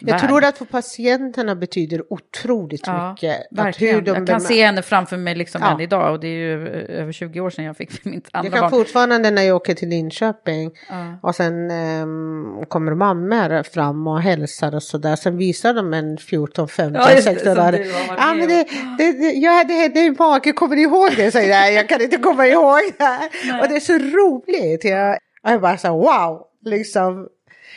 [0.00, 0.20] Jag värld.
[0.28, 3.36] tror att för patienterna betyder otroligt Ja, mycket.
[3.58, 5.70] Att hur de jag kan se henne framför mig liksom Ja.
[5.74, 8.46] än idag och det är ju eh, över 20 år sedan jag fick mitt andra
[8.46, 8.70] Jag kan barn.
[8.70, 11.18] fortfarande när jag åker till Linköping Ja.
[11.22, 15.16] och sen ehm, kommer mammor fram och hälsar och sådär.
[15.16, 17.80] Sen visar de en 14, 15, Ja, just det, 16 som år.
[18.18, 18.66] Ja men det,
[18.98, 21.30] det, det, ja, det, det är mage, kommer ni ihåg det?
[21.30, 23.18] Säger jag, jag kan inte komma ihåg det.
[23.62, 24.84] Och det är så roligt.
[24.84, 27.26] Jag, jag bara så wow, liksom.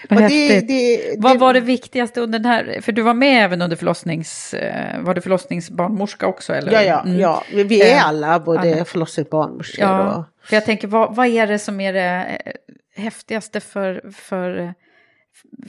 [0.09, 3.45] Vad Och det, det, Vad var det viktigaste under den här, för du var med
[3.45, 6.53] även under förlossnings, eh, var du förlossningsbarnmorska också?
[6.53, 6.71] Eller?
[6.71, 7.19] Ja, ja, Mm.
[7.19, 7.43] ja.
[7.53, 8.85] Vi, är Eh, alla både alla.
[8.85, 9.89] förlossningsbarnmorskor och...
[9.89, 14.73] Ja, för jag tänker, vad, vad är det som är det eh, häftigaste för, för,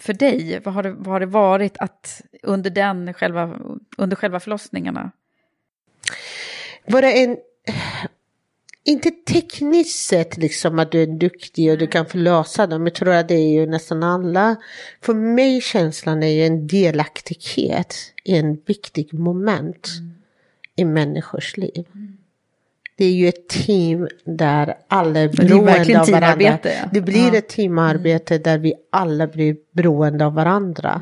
[0.01, 0.61] för dig?
[0.64, 3.57] Vad har, det, vad har det varit att under, den själva,
[3.97, 5.11] under själva förlossningarna?
[6.88, 7.37] Bara en,
[8.85, 12.87] inte tekniskt sett liksom att du är duktig och du kan förlösa dem.
[12.87, 14.57] Jag tror att det är ju nästan alla.
[15.01, 19.88] För mig känslan är ju en delaktighet i en viktig moment
[20.77, 21.85] i människors liv.
[22.96, 26.59] Det är ju ett team där alla är beroende av varandra.
[26.62, 26.88] ja.
[26.92, 27.38] Det blir Ja.
[27.38, 31.00] ett teamarbete där vi alla blir beroende av varandra.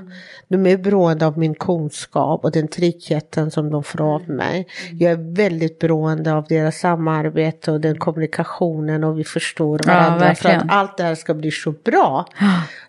[0.49, 4.67] De är beroende av min kunskap och den tryggheten som de får av mig.
[4.93, 10.19] Jag är väldigt beroende av deras samarbete och den kommunikationen och vi förstår Ja, varandra
[10.21, 10.61] för verkligen.
[10.61, 12.27] att allt det här ska bli så bra.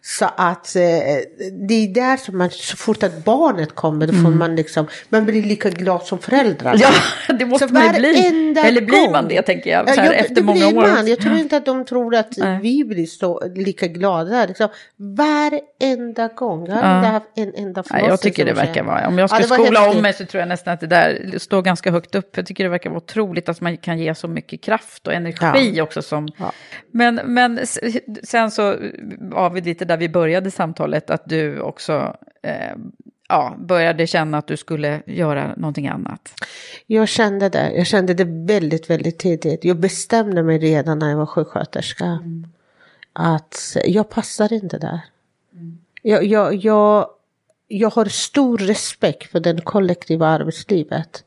[0.05, 0.81] Så att eh,
[1.67, 5.25] det är där som man, så fort att barnet kommer, då får man liksom, man
[5.25, 6.79] blir lika glad som föräldrarna.
[6.79, 6.89] Ja,
[7.33, 8.53] det måste Så man ju bli.
[8.65, 10.73] Eller blir man det, tänker jag, Ja, så här, ja, efter många år.
[10.73, 11.07] Man.
[11.07, 12.59] Jag tror inte att de tror att Nej.
[12.61, 14.45] vi blir så lika glada.
[14.45, 16.67] Liksom, varenda gång.
[16.67, 19.17] Jag har inte haft en enda Nej, förlossning jag tycker det jag verkar vara, om
[19.17, 21.91] jag ska Ja, skola om mig så tror jag nästan att det där står ganska
[21.91, 22.37] högt upp.
[22.37, 25.81] Jag tycker det verkar vara otroligt att man kan ge så mycket kraft och energi
[25.81, 26.01] också.
[26.01, 26.27] Som...
[26.37, 26.51] Ja.
[26.91, 27.59] Men, men
[28.23, 28.75] sen så
[29.19, 32.75] var vi lite där vi började samtalet, att du också eh,
[33.29, 36.33] ja, började känna att du skulle göra någonting annat.
[36.87, 37.71] Jag kände det.
[37.71, 39.63] Jag kände det väldigt, väldigt tidigt.
[39.63, 42.19] Jag bestämde mig redan när jag var sjuksköterska.
[43.13, 45.01] Att jag passar inte där.
[46.01, 47.07] Jag, jag, jag,
[47.67, 51.23] jag har stor respekt för den kollektiva arbetslivet.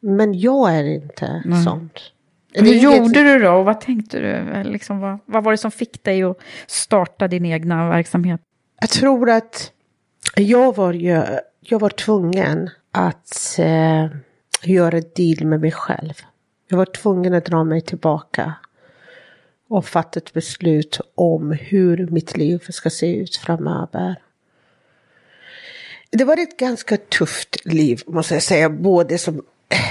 [0.00, 2.11] Men jag är inte sånt.
[2.52, 4.62] Hur inget- gjorde du då och vad tänkte du?
[4.70, 6.36] Liksom, vad, vad var det som fick dig att
[6.66, 8.40] starta din egna verksamhet?
[8.80, 9.72] Jag tror att
[10.36, 11.22] jag var, ju,
[11.60, 14.06] jag var tvungen att eh,
[14.62, 16.12] göra ett deal med mig själv.
[16.68, 18.54] Jag var tvungen att dra mig tillbaka
[19.68, 24.16] och fatta ett beslut om hur mitt liv ska se ut framöver.
[26.10, 28.70] Det var ett ganska tufft liv måste jag säga.
[28.70, 29.42] Både som,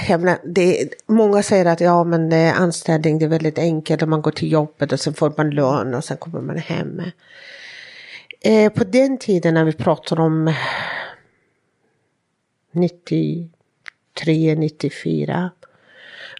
[0.08, 4.02] jag menar, det, många säger att ja men anställning det är väldigt enkelt.
[4.02, 7.02] och Man går till jobbet och sen får man lön och sen kommer man hem.
[8.40, 10.54] Eh, på den tiden när vi pratar om
[12.72, 15.50] 93, 94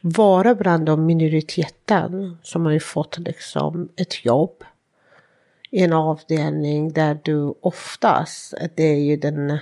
[0.02, 4.64] vara bland de minoriteten som har ju fått liksom ett jobb
[5.70, 9.58] i en avdelning där du oftast, det är ju den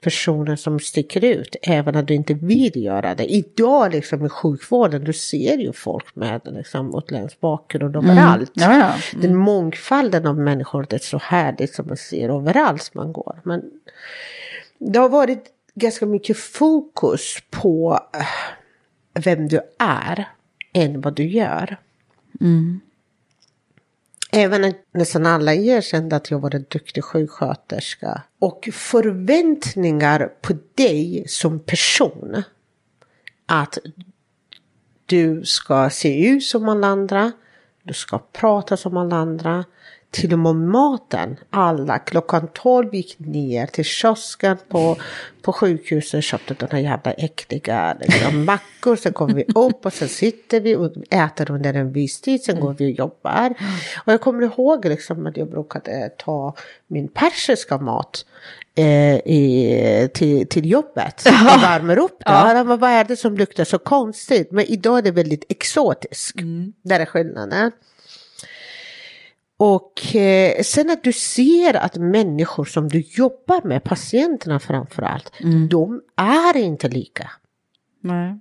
[0.00, 3.24] personen som sticker ut även när du inte vill göra det.
[3.24, 8.50] Idag liksom i sjukvården, du ser ju folk med liksom utländsk bakgrund överallt.
[8.54, 9.20] Ja, ja.
[9.20, 13.40] Den mångfalden av människor, det är så härligt som man ser överallt man går.
[13.44, 13.62] Men
[14.78, 20.28] det har varit ganska mycket fokus på eh, vem du är
[20.72, 21.76] än vad du gör.
[24.32, 28.22] Även nästan alla erkände att jag var en duktig sjuksköterska.
[28.38, 32.42] Och förväntningar på dig som person.
[33.46, 33.78] Att
[35.06, 37.32] du ska se ut som alla andra.
[37.82, 39.64] Du ska prata som alla andra
[40.10, 41.36] till och med maten.
[41.50, 44.96] Alla klockan 12 gick ner till kiosken på,
[45.42, 48.96] på sjukhuset och köpte de här jävla äckliga liksom, mackor.
[48.96, 52.42] Sen kommer vi upp och sen sitter vi och äter under en viss tid.
[52.42, 53.54] Sen går vi och jobbar.
[54.06, 56.54] Och jag kommer ihåg liksom att jag brukade ta
[56.86, 58.24] min persiska mat
[58.74, 61.22] eh, i, till, till jobbet.
[61.24, 62.32] Jag värmer upp det.
[62.32, 62.64] Ja.
[62.64, 64.50] Vad är det som luktar så konstigt?
[64.50, 66.40] Men idag är det väldigt exotiskt.
[66.40, 66.72] Mm.
[66.82, 67.72] Där är skillnaden.
[69.62, 75.68] Och eh, sen att du ser att människor som du jobbar med, patienterna framförallt, mm.
[75.68, 77.30] de är inte lika.
[78.00, 78.40] Nej.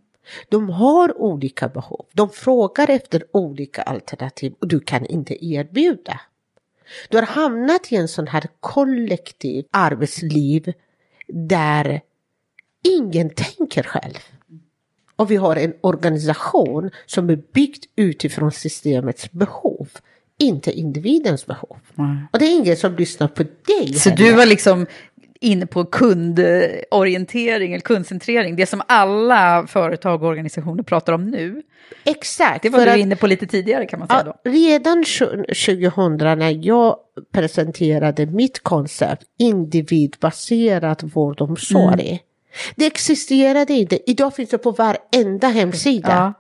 [0.50, 2.06] De har olika behov.
[2.14, 6.22] De frågar efter olika alternativ och du kan inte erbjuda.
[7.10, 10.74] Du har hamnat i en sån här kollektiv arbetsliv
[11.28, 12.02] där
[12.84, 14.20] ingen tänker själv.
[15.16, 19.90] Och vi har en organisation som är byggd utifrån systemets behov
[20.40, 21.78] inte individens behov.
[21.98, 22.28] Mm.
[22.32, 23.94] Och det är ingen som lyssnar på dig.
[23.94, 24.26] Så heller.
[24.26, 24.86] du var liksom
[25.42, 31.62] inne på kundorientering eller kundcentrering, det som alla företag och organisationer pratar om nu.
[32.04, 32.64] Exakt.
[32.64, 34.50] Det var du att, inne på lite tidigare kan man säga då.
[34.50, 36.96] redan 2000 när jag
[37.34, 42.08] presenterade mitt koncept individbaserat vård och omsorg.
[42.08, 42.20] Mm.
[42.76, 46.08] Det existerade inte, idag finns det på varenda hemsida.
[46.10, 46.39] Ja.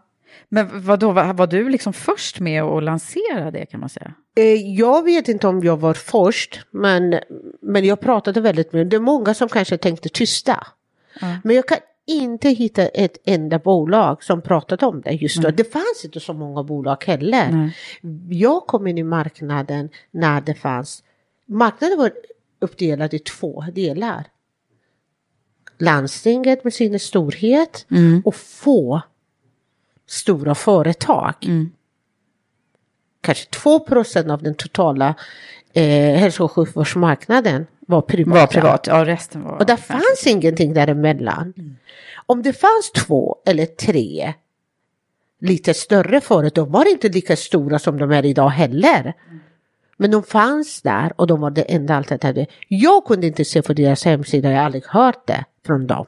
[0.49, 4.13] Men vadå, var, var du liksom först med att lansera det kan man säga?
[4.35, 7.19] Eh, jag vet inte om jag var först, men,
[7.61, 8.89] men jag pratade väldigt mycket.
[8.89, 10.67] Det är många som kanske tänkte tysta.
[11.21, 11.37] Mm.
[11.43, 15.47] Men jag kan inte hitta ett enda bolag som pratade om det just då.
[15.47, 15.55] Mm.
[15.55, 17.49] Det fanns inte så många bolag heller.
[17.49, 17.69] Mm.
[18.29, 21.03] Jag kom in i marknaden när det fanns,
[21.45, 22.11] marknaden var
[22.59, 24.27] uppdelad i två delar.
[25.77, 28.21] Landstinget med sin storhet mm.
[28.25, 29.01] och få
[30.09, 31.33] stora företag.
[31.41, 31.71] Mm.
[33.21, 35.15] Kanske 2% av den totala
[35.73, 38.35] eh, hälso och sjukvårdsmarknaden var privat.
[38.35, 39.57] Var privat, ja resten var.
[39.57, 41.53] Och där fanns ingenting däremellan.
[41.57, 41.75] Mm.
[42.25, 44.33] Om det fanns två eller tre
[45.39, 49.13] lite större företag, de var inte lika stora som de är idag heller.
[49.27, 49.39] Mm.
[49.97, 52.49] Men de fanns där och de var det enda alternativet.
[52.67, 56.05] Jag kunde inte se på deras hemsida, jag har aldrig hört det från dem.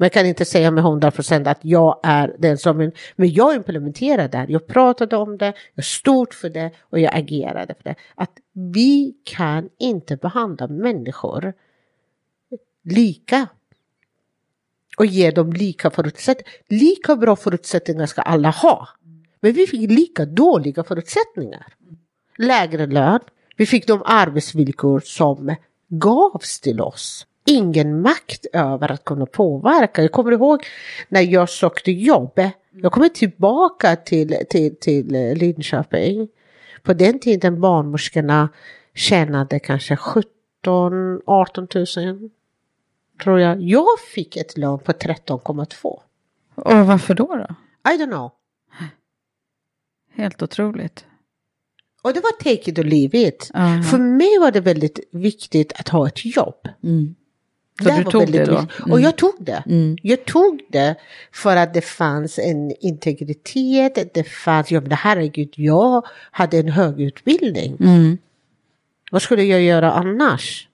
[0.00, 2.92] Men jag kan inte säga med 100 procent att jag är den som...
[3.16, 4.38] Men jag implementerade det.
[4.38, 7.94] här, Jag pratade om det, jag stod för det och jag agerade för det.
[8.14, 11.52] Att vi kan inte behandla människor
[12.84, 13.48] lika
[14.98, 16.52] och ge dem lika förutsättningar.
[16.68, 18.88] Lika bra förutsättningar ska alla ha.
[19.40, 21.74] Men vi fick lika dåliga förutsättningar.
[22.38, 23.20] Lägre lön,
[23.56, 25.54] vi fick de arbetsvillkor som
[25.88, 30.02] gavs till oss ingen makt över att kunna påverka.
[30.02, 30.66] Jag kommer ihåg
[31.08, 32.40] när jag sökte jobb.
[32.70, 36.28] Jag kommer tillbaka till, till, till eh, Linköping.
[36.82, 38.48] På den tiden barnmorskorna
[38.94, 40.30] tjänade kanske 17
[41.26, 42.30] 18 000
[43.22, 43.62] tror jag.
[43.62, 46.00] Jag fick ett lön på 13,2.
[46.54, 47.26] Och varför då?
[47.26, 47.46] då?
[47.92, 48.30] I don't know.
[50.14, 51.04] Helt otroligt.
[52.02, 53.50] Och det var take it or leave it.
[53.54, 53.82] Uh -huh.
[53.82, 56.68] För mig var det väldigt viktigt att ha ett jobb.
[56.82, 57.14] Mm.
[57.78, 58.56] Så det du tog det då?
[58.56, 58.92] Mm.
[58.92, 59.62] Och jag tog det.
[59.66, 59.96] Mm.
[60.02, 60.96] Jag tog det
[61.32, 67.00] för att det fanns en integritet, det fanns, ja men herregud, jag hade en hög
[67.00, 67.76] utbildning.
[67.80, 68.18] Mm.
[69.10, 70.66] Vad skulle jag göra annars?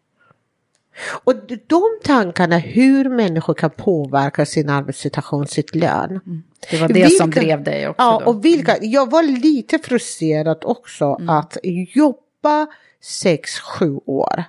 [1.24, 1.35] Och
[1.66, 6.11] de tankarna hur människor kan påverka sin arbetssituation, sitt lön.
[6.11, 6.42] Mm.
[6.70, 8.02] Det var det vilka, som drev dig också?
[8.02, 8.30] Ja, då.
[8.30, 11.28] och vilka, jag var lite frustrerad också mm.
[11.28, 11.56] att
[11.94, 12.66] jobba
[13.02, 14.44] sex, sju år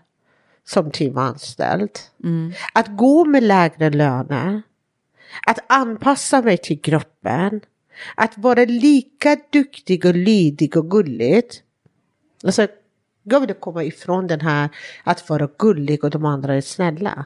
[0.67, 1.89] som timanställd.
[2.23, 2.53] Mm.
[2.73, 4.62] Att gå med lägre löner.
[5.47, 7.62] Att anpassa mig till gruppen.
[8.15, 11.43] Att vara lika duktig och lydig och gullig.
[12.43, 12.67] Alltså,
[13.23, 14.69] jag vill komma ifrån den här
[15.03, 17.25] att vara gullig och de andra är snälla.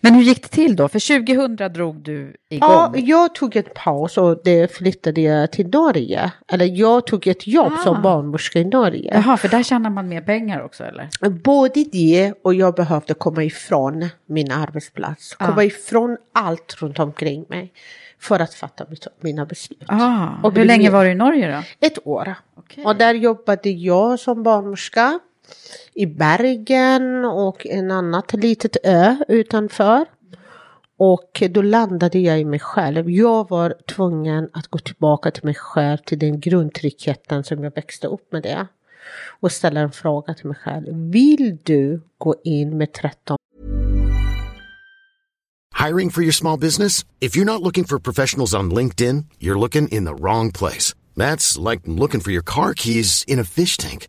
[0.00, 0.88] Men hur gick det till då?
[0.88, 2.70] För 2000 drog du igång.
[2.70, 6.32] Ja, jag tog en paus och det flyttade jag till Norge.
[6.52, 7.82] Eller jag tog ett jobb ah.
[7.82, 9.10] som barnmorska i Norge.
[9.14, 11.30] Jaha, för där tjänar man mer pengar också eller?
[11.30, 15.34] Både det och jag behövde komma ifrån min arbetsplats.
[15.34, 15.64] Komma ah.
[15.64, 17.72] ifrån allt runt omkring mig.
[18.20, 18.84] För att fatta
[19.20, 19.84] mina beslut.
[19.86, 20.28] Ah.
[20.42, 21.86] Och hur länge var du i Norge då?
[21.86, 22.34] Ett år.
[22.56, 22.84] Okay.
[22.84, 25.20] Och där jobbade jag som barnmorska
[25.94, 30.06] i Bergen och en annat litet ö utanför.
[30.98, 33.10] Och då landade jag i mig själv.
[33.10, 38.06] Jag var tvungen att gå tillbaka till mig själv, till den grundtryggheten som jag växte
[38.06, 38.66] upp med det.
[39.40, 41.10] Och ställa en fråga till mig själv.
[41.12, 43.36] Vill du gå in med 13
[45.86, 47.04] Hiring for your small business?
[47.20, 50.94] If you're not looking for professionals on LinkedIn, you're looking in the wrong place.
[51.16, 54.08] That's like looking for your car keys in a fish tank.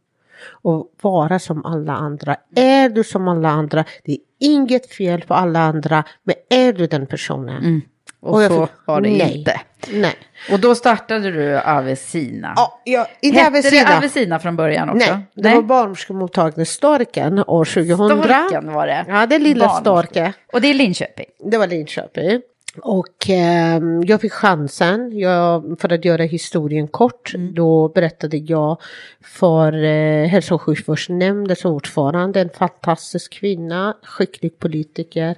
[0.49, 2.35] och vara som alla andra.
[2.55, 6.87] Är du som alla andra, det är inget fel på alla andra, men är du
[6.87, 7.81] den personen?
[8.19, 9.37] Och, jag så fick- var det nej.
[9.37, 9.61] inte.
[9.93, 10.15] Nej.
[10.51, 12.53] Och då startade du Avesina.
[12.55, 13.89] Ja, ja, inte Hette Avesina.
[13.89, 15.11] det Avesina från början också?
[15.13, 17.95] Nej, det var barnmorskemottagning Storken år 2000.
[17.97, 19.05] Storken var det.
[19.07, 19.69] Ja, det är lilla.
[19.69, 20.33] Storke.
[20.53, 21.25] Och det är Linköping.
[21.51, 22.41] Det var Linköping.
[22.79, 28.81] Och eh, jag fick chansen, jag, för att göra historien kort, då berättade jag
[29.21, 35.35] för eh, hälso och sjukvårdsnämndens ordförande, en fantastisk kvinna, skicklig politiker,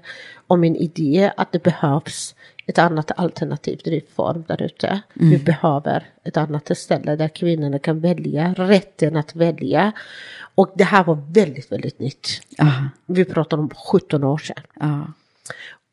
[0.47, 5.01] om min idé att det behövs ett annat alternativ driftform där ute.
[5.13, 9.91] Vi behöver ett annat ställe där kvinnorna kan välja, rätten att välja.
[10.55, 12.41] Och det här var väldigt, väldigt nytt.
[13.05, 14.63] Vi pratar om 17 år sedan.
[14.79, 15.07] Ja.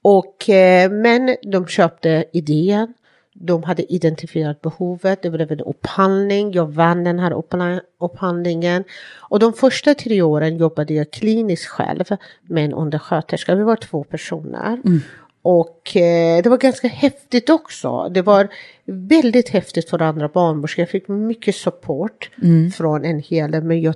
[0.02, 2.94] Och, eh, men de köpte idén.
[3.32, 5.22] De hade identifierat behovet.
[5.22, 6.52] Det blev en upphandling.
[6.52, 7.42] Jag vann den här
[8.00, 8.84] upphandlingen.
[9.18, 12.04] Och de första tre åren jobbade jag kliniskt själv
[12.42, 13.54] med en undersköterska.
[13.54, 14.80] Vi var två personer.
[14.84, 15.00] Mm.
[15.42, 18.08] Och eh, det var ganska häftigt också.
[18.08, 18.48] Det var
[18.84, 20.82] väldigt häftigt för andra barnmorskor.
[20.82, 22.30] Jag fick mycket support
[22.76, 23.94] från en hel del, men jag,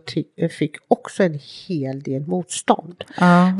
[0.50, 1.38] fick också en
[1.68, 3.04] hel del motstånd.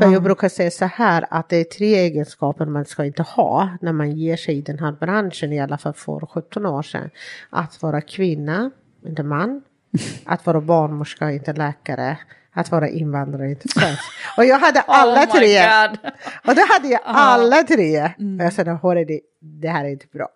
[0.00, 3.68] För jag brukar säga så här att det är tre egenskaper man ska inte ha
[3.80, 7.10] när man ger sig i den här branschen, i alla fall för 17 år sedan.
[7.50, 8.70] Att vara kvinna,
[9.06, 9.62] inte man.
[10.24, 12.18] Att vara barnmorska, inte läkare.
[12.54, 14.02] Att vara invandrare, inte svensk.
[14.36, 15.58] Och jag hade alla Oh tre.
[15.58, 15.98] God.
[16.48, 18.02] Och då hade jag alla tre.
[18.38, 20.28] Och jag sa, hörru, det, det här är inte bra.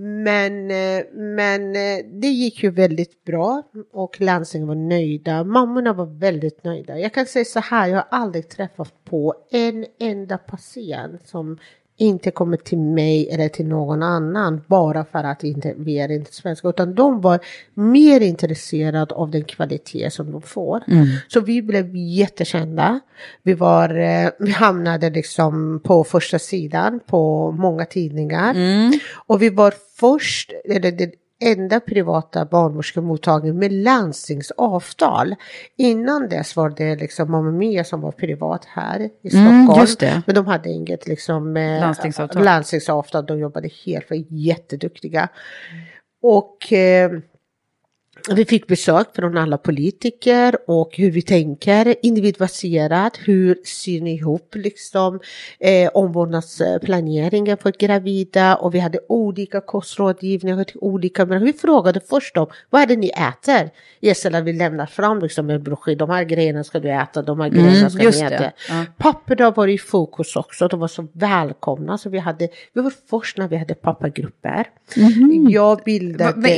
[0.00, 5.44] Men, eh, men eh, det gick ju väldigt bra och landstingen var nöjda.
[5.44, 6.98] Mammorna var väldigt nöjda.
[6.98, 11.58] Jag kan säga så här, jag har aldrig träffat på en enda patient som
[11.98, 16.32] inte kommer till mig eller till någon annan bara för att inte, vi är inte
[16.34, 16.68] svenska.
[16.68, 17.40] Utan de var
[17.74, 20.82] mer intresserade av den kvalitet som de får.
[21.28, 23.00] Så vi blev jättekända.
[23.42, 28.54] Vi, var, eh, vi hamnade liksom på första sidan på många tidningar.
[29.26, 35.34] Och vi var först, eller det enda privata barnmorskemottagningen med landstingsavtal.
[35.76, 39.80] Innan dess var det liksom Mamma Mia som var privat här i Stockholm.
[39.80, 40.22] just det.
[40.26, 42.44] Men de hade inget liksom, eh, Landstingsavtal.
[42.44, 43.26] landstingsavtal.
[43.26, 45.28] De jobbade helt, var jätteduktiga.
[46.22, 47.10] Och eh,
[48.34, 53.18] vi fick besök från alla politiker och hur vi tänker individbaserat.
[53.24, 55.20] Hur syr ni ihop liksom
[55.60, 62.36] eh, omvårdnadsplaneringen för gravida och vi hade olika kostrådgivningar till olika men vi frågade först
[62.36, 63.70] om vad är det ni äter?
[64.00, 67.48] Istället vi lämnar fram liksom en broschyr, de här grejerna ska du äta, de här
[67.48, 68.34] grejerna ska just ni det.
[68.34, 68.52] äta.
[68.68, 68.84] Ja.
[68.96, 73.38] Papporna var i fokus också, de var så välkomna så vi hade, vi var först
[73.38, 74.66] när vi hade pappagrupper.
[75.50, 76.32] Jag bildade...
[76.32, 76.48] Va-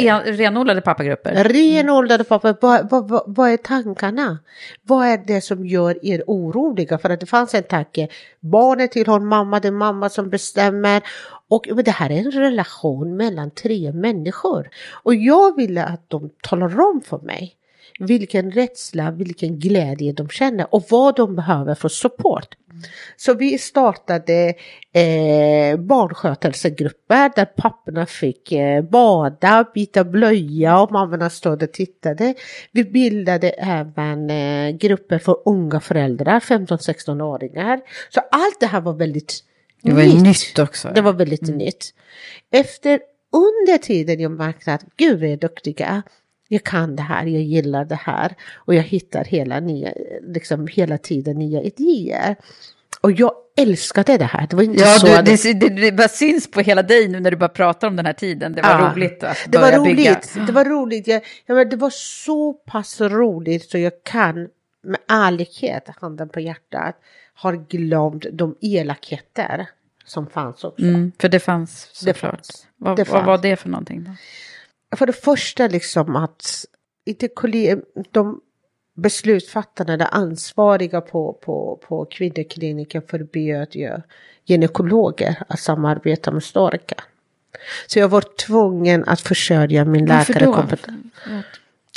[1.60, 4.38] med en- renodlade pappa, vad, vad, vad, vad är tankarna?
[4.82, 6.98] Vad är det som gör er oroliga?
[6.98, 8.08] För att det fanns en tanke,
[8.40, 11.02] barnet tillhör mamma, det är mamma som bestämmer.
[11.48, 14.70] Och men det här är en relation mellan tre människor.
[15.02, 17.56] Och jag ville att de talar om för mig
[17.98, 22.56] vilken rädsla, vilken glädje de känner och vad de behöver för support.
[23.16, 24.54] Så vi startade
[24.92, 32.34] eh, barnskötelsegrupper där papporna fick eh, bada, byta blöja och mammorna stod och tittade.
[32.72, 37.80] Vi bildade även eh, grupper för unga föräldrar, 15-16-åringar.
[38.10, 39.44] Så allt det här var väldigt
[39.82, 40.88] Det var ju nytt också.
[40.94, 41.94] Det var väldigt nytt.
[42.50, 43.00] Efter,
[43.32, 46.02] under tiden jag märkte att gud vi är duktiga.
[46.52, 49.92] Jag kan det här, jag gillar det här och jag hittar hela, nya,
[50.22, 52.36] liksom, hela tiden nya idéer.
[53.00, 54.46] Och jag älskade det här.
[54.50, 57.20] Det var inte Ja, så du, det, det, det bara syns på hela dig nu
[57.20, 58.52] när du bara pratar om den här tiden.
[58.52, 58.92] Det var Ja.
[58.96, 59.96] roligt att det var börja roligt.
[59.96, 60.46] bygga.
[60.46, 61.06] Det var roligt.
[61.06, 64.48] Jag, jag det var så pass roligt så jag kan
[64.82, 66.96] med ärlighet, handen på hjärtat,
[67.34, 69.66] har glömt de elakheter
[70.04, 70.84] som fanns också.
[70.84, 72.46] Mm, för det fanns såklart.
[72.76, 74.10] Vad, vad var det för någonting då?
[74.96, 76.64] För det första liksom att
[77.06, 77.28] inte
[78.10, 78.40] de
[78.96, 84.00] beslutsfattarna, de ansvariga på, på, på kvinnokliniken förbjöd ju
[84.44, 86.98] gynekologer att samarbeta med storken.
[87.86, 90.34] Så jag var tvungen att försörja min Varför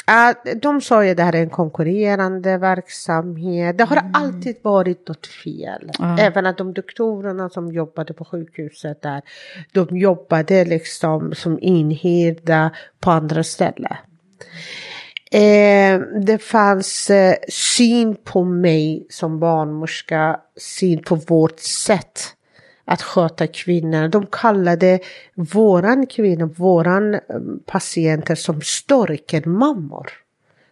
[0.05, 3.77] Ja, de sa ju att det här är en konkurrerande verksamhet.
[3.77, 5.91] Det har alltid varit något fel.
[5.99, 6.17] Ja.
[6.19, 9.21] Även att de doktorerna som jobbade på sjukhuset där,
[9.71, 13.95] de jobbade liksom som inhyrda på andra ställen.
[15.31, 22.35] Eh, det fanns eh, syn på mig som barnmorska, syn på vårt sätt
[22.85, 24.07] att sköta kvinnor.
[24.07, 24.99] De kallade
[25.35, 27.19] våran kvinnor, våran eh,
[27.65, 30.11] patienter som storkenmammor.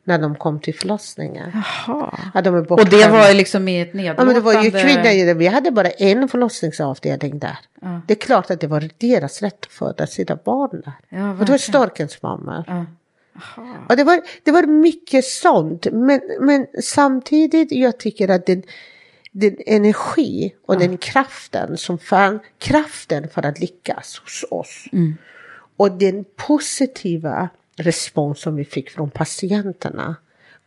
[0.04, 1.52] När de kom till förlossningen.
[1.54, 2.20] Jaha.
[2.34, 4.26] Ja, de är Och det var liksom i ett Ja, nedlåtande...
[4.26, 7.58] men det var ju kvinnor, vi hade bara en förlossningsavdelning där.
[7.82, 8.02] Ja.
[8.08, 10.94] Det är klart att det var deras rätt att föda sina barn där.
[11.10, 12.64] Ja, och det var storkens mammor.
[12.68, 12.86] Ja.
[13.90, 15.88] Och det var, det var mycket sånt.
[15.92, 18.64] Men, men samtidigt jag tycker att den,
[19.32, 24.86] den energi och den kraften som fann, kraften för att lyckas hos oss.
[24.92, 25.16] Mm.
[25.78, 30.16] Och den positiva respons som vi fick från patienterna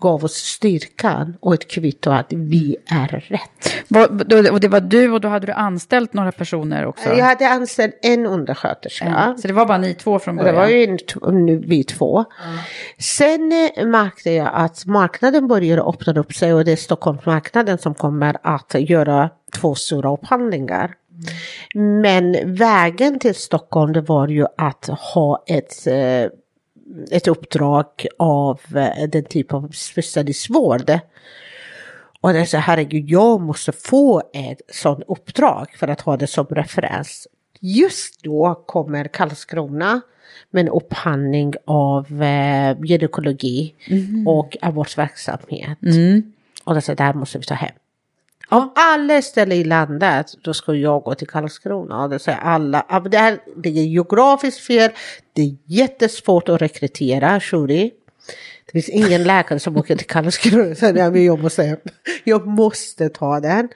[0.05, 4.51] gav oss styrkan och ett kvitto att vi är rätt.
[4.53, 7.09] Och det var du och då hade du anställt några personer också?
[7.09, 9.05] Jag hade anställt en undersköterska.
[9.07, 9.37] Ja.
[9.41, 10.57] Så det var bara ni två från Det början?
[10.57, 12.25] var ju en- nu vi två.
[12.99, 17.95] Sen eh, märkte jag att marknaden började öppna upp sig och det är Stockholmsmarknaden som
[17.95, 19.31] kommer att göra
[19.61, 20.95] två stora upphandlingar.
[21.75, 26.31] Men vägen till Stockholm det var ju att ha ett, eh,
[27.11, 27.87] ett uppdrag
[28.19, 30.99] av eh, den typ av specialistvård.
[32.21, 36.27] Och det är så herregud, jag måste få ett sådant uppdrag för att ha det
[36.27, 37.29] som referens.
[37.61, 40.01] Just då kommer Karlskrona
[40.51, 43.75] med en upphandling av eh, gynekologi
[44.27, 45.79] och abortverksamhet.
[46.65, 47.75] Och det är så där måste vi ta hem.
[48.49, 52.03] Om alla ställen i landet, då ska jag gå till Karlskrona.
[52.03, 54.91] Och det säger alla, det här ligger geografiskt fel,
[55.33, 57.93] det är jättesvårt att rekrytera, Shuri.
[58.67, 60.75] Det finns ingen läkare som åker till Karlskrona.
[60.75, 61.77] Så jag, måste,
[62.25, 63.69] jag måste ta den.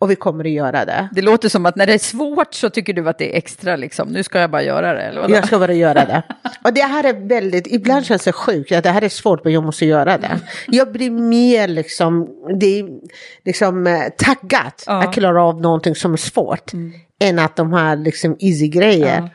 [0.00, 1.08] Och vi kommer att göra det.
[1.12, 3.76] Det låter som att när det är svårt så tycker du att det är extra
[3.76, 4.08] liksom.
[4.08, 5.02] Nu ska jag bara göra det.
[5.02, 5.34] Eller vadå?
[5.34, 6.22] Jag ska bara göra det.
[6.64, 9.52] Och det här är väldigt, ibland känns det sjukt, att det här är svårt men
[9.52, 10.40] jag måste göra det.
[10.66, 12.28] Jag blir mer liksom,
[12.60, 12.88] det är
[13.44, 15.02] liksom eh, taggat Ja.
[15.04, 16.72] att klara av någonting som är svårt.
[17.22, 19.30] Än att de här liksom easy grejer.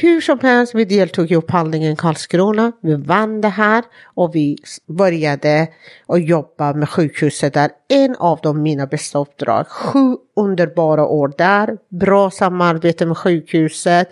[0.00, 2.72] Hur som helst, vi deltog i upphandlingen i Karlskrona.
[2.82, 5.68] Vi vann det här och vi började
[6.06, 7.70] att jobba med sjukhuset där.
[7.88, 9.68] En av de mina bästa uppdrag.
[9.68, 11.76] Sju underbara år där.
[11.88, 14.08] Bra samarbete med sjukhuset.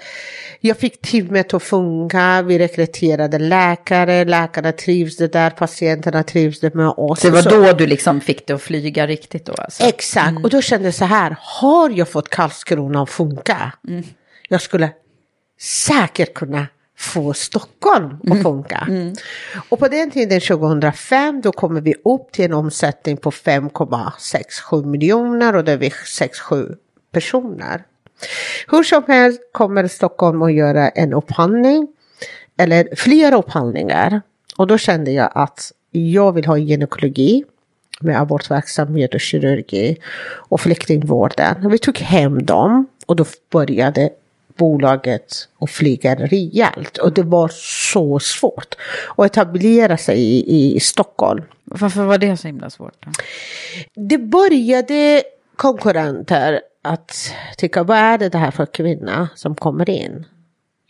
[0.60, 2.42] Jag fick teamet att funka.
[2.42, 4.24] Vi rekryterade läkare.
[4.24, 5.50] Läkarna trivdes där.
[5.50, 7.20] Patienterna trivdes med oss.
[7.20, 9.84] Det var då du liksom fick det att flyga riktigt då alltså?
[9.84, 13.72] Exakt, och då kände jag så här, har jag fått Karlskrona att funka?
[14.48, 14.90] Jag skulle
[15.58, 16.66] säkert kunna
[16.98, 18.88] få Stockholm att funka.
[19.68, 25.56] Och på den tiden 2005 då kommer vi upp till en omsättning på 5,67 miljoner
[25.56, 26.76] och det är vi 6-7
[27.12, 27.82] personer.
[28.68, 31.88] Hur som helst kommer Stockholm att göra en upphandling
[32.58, 34.22] eller flera upphandlingar
[34.56, 37.44] och då kände jag att jag vill ha gynekologi
[38.00, 39.96] med abortverksamhet och kirurgi
[40.26, 41.70] och flyktingvården.
[41.70, 44.10] Vi tog hem dem och då började
[44.56, 47.50] bolaget att flyga rejält och det var
[47.92, 48.74] så svårt
[49.16, 51.44] att etablera sig i, i Stockholm.
[51.64, 53.04] Varför var det så himla svårt?
[53.04, 53.10] Då?
[53.94, 55.22] Det började
[55.56, 60.26] konkurrenter att tycka vad är det här för kvinna som kommer in?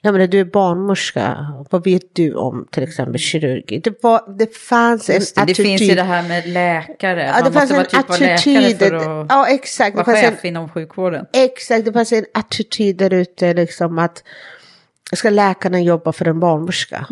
[0.02, 3.78] Jag menar, du är barnmorska, vad vet du om till exempel kirurgi?
[3.78, 5.66] Det, var, det fanns en Just det, det attityd.
[5.66, 7.22] finns ju det här med läkare.
[7.26, 8.78] Ja, Man det fanns måste en vara typ av läkare attityd.
[8.78, 9.96] för att Ja, exakt.
[9.96, 11.26] Det vara en, chef inom sjukvården.
[11.32, 14.22] exakt, det fanns en attityd där ute liksom att
[15.12, 17.06] ska läkarna jobba för en barnmorska?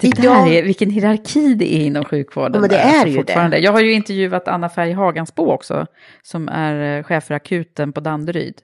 [0.00, 2.52] Det Idag- är, vilken hierarki det är inom sjukvården.
[2.54, 3.58] Ja, men det är alltså, ju fortfarande.
[3.58, 5.86] Jag har ju intervjuat Anna Färg Hagansbo också,
[6.22, 8.54] som är eh, chef för akuten på Danderyd.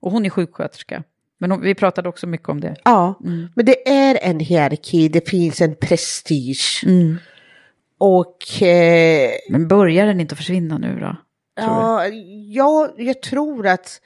[0.00, 1.02] Och hon är sjuksköterska.
[1.40, 2.76] Men vi pratade också mycket om det.
[2.84, 3.48] Ja, Mm.
[3.56, 6.82] men det är en hierarki, det finns en prestige.
[6.86, 7.16] Mm.
[7.98, 11.16] Och eh, Men börjar den inte försvinna nu då?
[11.60, 12.06] Ja,
[12.52, 14.00] jag, jag tror att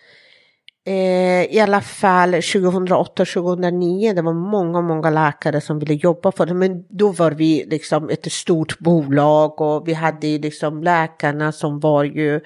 [0.86, 6.54] eh, i alla fall 2008-2009 det var många, många läkare som ville jobba för det.
[6.54, 12.04] Men då var vi liksom ett stort bolag och vi hade liksom läkarna som var
[12.04, 12.40] ju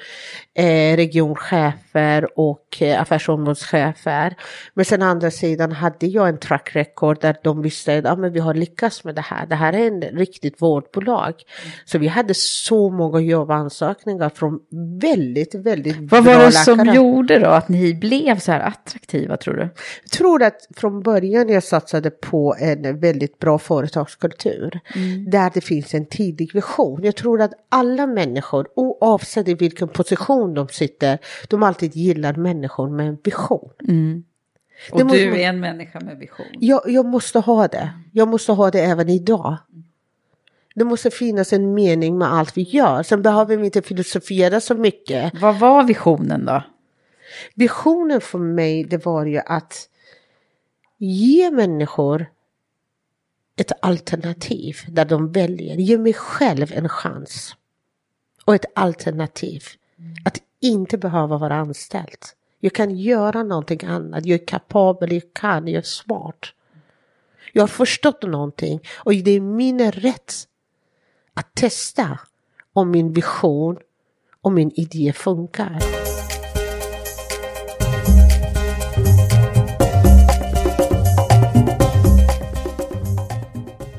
[0.55, 4.35] eh, regionchefer och eh, affärsområdeschefer.
[4.75, 8.33] Men sen andra sidan hade jag en track record där de visste att ja, men
[8.33, 9.47] vi har lyckats med det här.
[9.47, 11.35] Det här är en riktigt vårdbolag.
[11.85, 14.61] Så vi hade så många jobbansökningar från
[15.01, 16.97] väldigt, väldigt Vad bra var det som läkare.
[16.97, 19.69] gjorde då att ni blev så här attraktiva tror du?
[20.03, 24.81] Jag tror att från början jag satsade på en väldigt bra företagskultur.
[25.27, 27.01] Där det finns en tidig vision.
[27.03, 31.19] Jag tror att alla människor, oavsett i vilken position de sitter,
[31.49, 33.71] de alltid gillar människor med en vision.
[34.93, 36.47] Och Det måste du är en människa med vision.
[36.53, 37.91] Jag, jag måste ha det.
[38.13, 39.57] Jag måste ha det även idag.
[40.75, 43.03] Det måste finnas en mening med allt vi gör.
[43.03, 45.41] Sen behöver vi inte filosofera så mycket.
[45.41, 46.63] Vad var visionen då?
[47.55, 49.89] Visionen för mig det var ju att
[50.99, 52.27] ge människor
[53.57, 55.77] ett alternativ där de väljer.
[55.77, 57.57] Ge mig själv en chans.
[58.45, 59.65] Och ett alternativ.
[60.25, 62.19] Att inte behöva vara anställd.
[62.61, 64.27] Jag kan göra någonting annat.
[64.27, 66.47] Jag är kapabel, jag kan, jag är smart.
[67.53, 70.35] Jag har förstått någonting och det är min rätt
[71.35, 72.19] att testa
[72.73, 73.79] om min vision
[74.41, 75.98] och min idé funkar.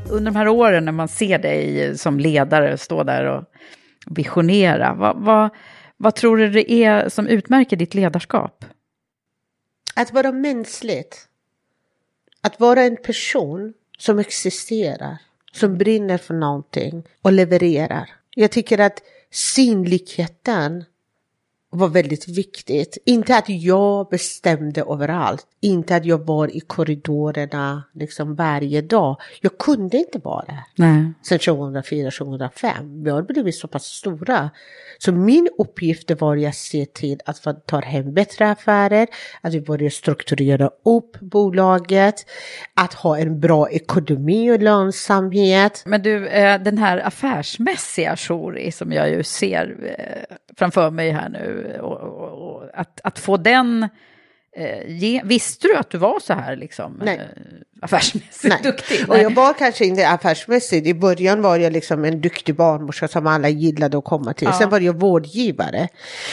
[0.10, 3.44] Under de här åren när man ser dig som ledare stå där och
[4.06, 5.50] visionera, vad, vad,
[5.98, 8.66] vad tror du det är som utmärker ditt ledarskap?
[9.96, 11.28] Att vara mänskligt.
[12.42, 15.18] Att vara en person som existerar,
[15.52, 18.10] som brinner för någonting och levererar.
[18.36, 19.02] Jag tycker att
[19.32, 20.86] synligheten
[21.72, 22.98] var väldigt viktigt.
[23.06, 29.18] Inte att jag bestämde överallt, inte att jag var i korridorerna liksom varje dag.
[29.42, 31.14] Jag kunde inte vara där Nej.
[31.24, 33.04] sen 2004-2005.
[33.04, 34.50] Vi har blivit så pass stora.
[34.98, 39.08] Så min uppgift var att se till att vi tar hem bättre affärer,
[39.42, 42.26] att vi börjar strukturera upp bolaget,
[42.74, 45.84] att ha en bra ekonomi och lönsamhet.
[45.86, 51.30] Men du, eh, den här affärsmässiga Shori som jag ju ser eh, framför mig här
[51.30, 53.84] nu, och, och, och, att, att få den,
[54.56, 57.18] eh, ge, visste du att du var så här liksom Nej.
[57.18, 57.26] eh,
[57.82, 59.10] affärsmässigt duktig?
[59.10, 60.88] Och jag var kanske inte affärsmässig.
[60.88, 64.54] I början var jag liksom en duktig barnmorska som alla gillade att komma till.
[64.54, 65.88] Sen var jag vårdgivare.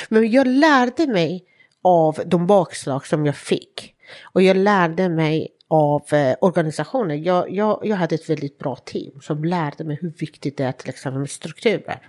[0.09, 1.45] Men jag lärde mig
[1.83, 3.95] av de bakslag som jag fick.
[4.33, 7.23] Och jag lärde mig av eh, organisationen.
[7.23, 10.73] Jag, jag, jag hade ett väldigt bra team som lärde mig hur viktigt det är
[10.73, 12.09] till exempel med strukturer.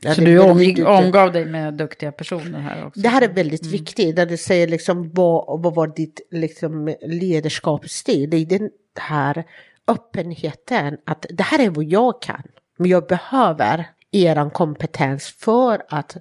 [0.00, 3.00] Jag Så du omgick, omgav dig med duktiga personer här också?
[3.00, 8.30] det här är väldigt viktigt, där det säger liksom vad, vad var ditt liksom, ledarskapsstil?
[8.30, 9.44] Det är den här
[9.88, 12.42] öppenheten att det här är vad jag kan,
[12.76, 16.16] men jag behöver er kompetens för att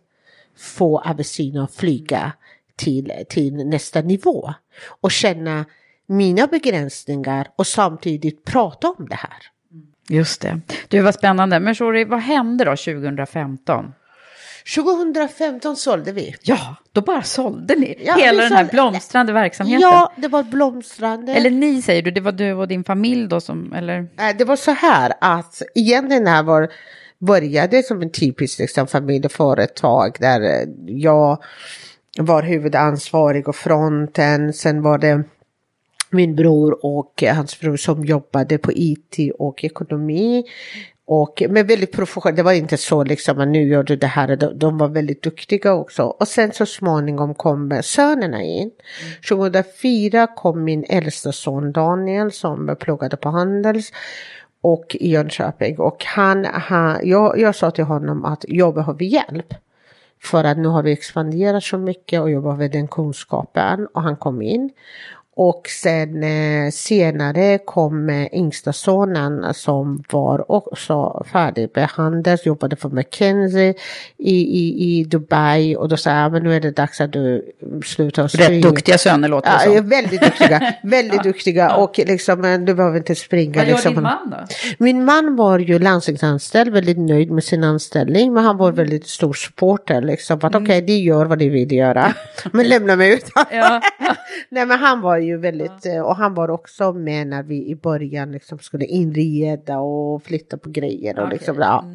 [0.57, 2.31] få Abessina att flyga
[2.75, 4.53] till, till nästa nivå
[5.01, 5.65] och känna
[6.05, 9.56] mina begränsningar och samtidigt prata om det här.
[10.09, 10.59] Just det.
[10.87, 11.59] Du, vad spännande.
[11.59, 13.93] Men Shori, vad hände då 2015?
[14.75, 16.35] 2015 sålde vi.
[16.41, 19.81] Ja, då bara sålde ni Ja, hela den här sålde- blomstrande verksamheten.
[19.81, 21.33] Ja, det var blomstrande.
[21.33, 24.07] Eller ni säger du, det var du och din familj då som, eller?
[24.37, 26.69] Det var så här att egentligen här var,
[27.19, 31.43] började som en typisk liksom, familjeföretag där eh, jag
[32.19, 34.53] var huvudansvarig och fronten.
[34.53, 35.23] Sen var det
[36.09, 40.43] min bror och hans bror som jobbade på IT och ekonomi.
[41.05, 44.35] Och men väldigt professionellt, det var inte så liksom att nu gör du det här,
[44.35, 46.03] de, de var väldigt duktiga också.
[46.03, 48.71] Och sen så småningom kom sönerna in.
[49.29, 53.91] 2004 kom min äldsta son Daniel som pluggade på Handels
[54.61, 55.79] och i Jönköping.
[55.79, 59.53] Och han, han, jag, jag sa till honom att jag behöver hjälp.
[60.23, 63.87] För att nu har vi expanderat så mycket och jag behöver den kunskapen.
[63.93, 64.69] Och han kom in.
[65.39, 72.75] Och sen eh, senare kom eh, yngsta sonen som var också färdig med Handels, jobbade
[72.75, 73.73] för McKinsey
[74.17, 77.45] i, i, i Dubai och då sa jag, men nu är det dags att du
[77.85, 79.73] slutar och Rätt springa." duktiga söner låter det Ja, som.
[79.75, 83.59] ja, väldigt duktiga, väldigt duktiga och liksom eh, du behöver inte springa.
[83.59, 83.93] Vad gör liksom.
[83.93, 84.55] din man då?
[84.77, 89.33] Min man var ju landstingsanställd, väldigt nöjd med sin anställning, men han var väldigt stor
[89.33, 90.39] supporter liksom.
[90.41, 92.13] Att okej, de gör vad de vill göra,
[92.51, 93.45] men lämna mig utan.
[93.51, 93.81] Ja.
[94.49, 97.75] Nej men han var ju väldigt, eh, och han var också med när vi i
[97.75, 101.37] början liksom skulle inreda och flytta på grejer och Okej.
[101.37, 101.85] liksom, ja.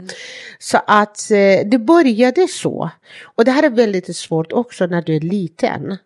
[0.58, 2.90] Så att eh, det började så.
[3.22, 5.96] Och det här är väldigt svårt också när du är liten.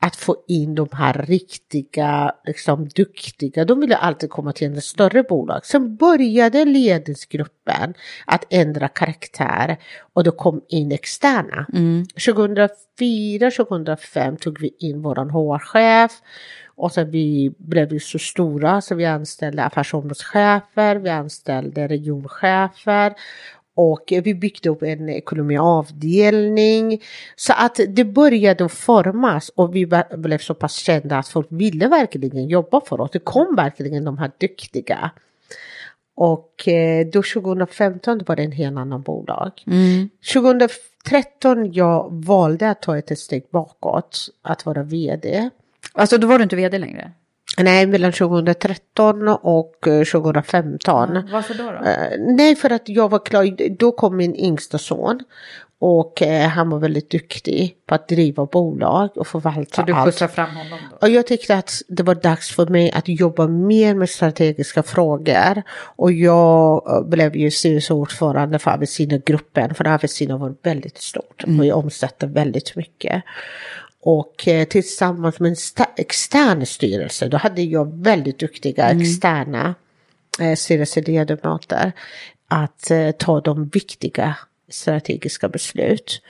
[0.00, 5.22] Att få in de här riktiga, liksom duktiga, de ville alltid komma till en större
[5.22, 5.66] bolag.
[5.66, 7.94] Sen började ledningsgruppen
[8.26, 9.76] att ändra karaktär
[10.12, 11.66] och då kom in externa.
[12.26, 16.12] 2004, 2005 tog vi in våran HR-chef
[16.78, 23.14] och sen vi blev vi så stora så vi anställde affärsområdeschefer, vi anställde regionchefer
[23.78, 27.02] och vi byggde upp en ekonomiavdelning.
[27.36, 32.48] Så att det började formas och vi blev så pass kända att folk ville verkligen
[32.48, 33.10] jobba för oss.
[33.10, 35.10] Det kom verkligen de här duktiga.
[36.14, 39.52] Och eh, då 2015 var det en helt annan bolag.
[40.32, 45.50] 2013 jag valde att ta ett steg bakåt, att vara vd.
[45.92, 47.12] Alltså då var du inte vd längre?
[47.58, 51.28] Nej, mellan 2013 och eh, 2015.
[51.32, 51.62] Varför då?
[51.64, 51.70] då?
[51.70, 53.76] Eh, nej, för att jag var klar.
[53.78, 55.20] Då kom min yngsta son.
[55.80, 60.04] Och eh, han var väldigt duktig på att driva bolag och förvalta Så du allt.
[60.04, 61.06] skjutsar fram honom då?
[61.06, 65.62] Och jag tyckte att det var dags för mig att jobba mer med strategiska frågor.
[65.96, 71.78] Och jag eh, blev ju styrelseordförande för Avicina-gruppen, för Avicina var väldigt stort och jag
[71.78, 73.22] omsätter väldigt mycket.
[74.10, 79.74] Och eh, tillsammans med en extern styrelse, då hade jag väldigt duktiga externa
[80.40, 81.92] eh, styrelseledamöter
[82.48, 84.36] att eh, ta de viktiga
[84.70, 86.22] strategiska beslut.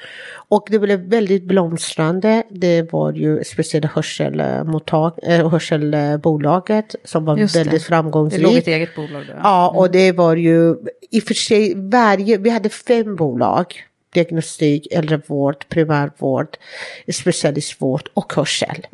[0.48, 2.42] Och det blev väldigt blomstrande.
[2.50, 7.60] Det var ju speciellt hörselmottag, hörselbolaget som var Just det.
[7.60, 8.42] väldigt Det framgångsrikt.
[8.42, 9.32] låg ett eget bolag då?
[9.42, 10.76] Ja, och det var ju
[11.10, 13.74] i och för sig varje, vi hade fem bolag.
[14.18, 16.56] Diagnostik, äldrevård, primärvård,
[17.12, 18.86] specialistvård och hörsel.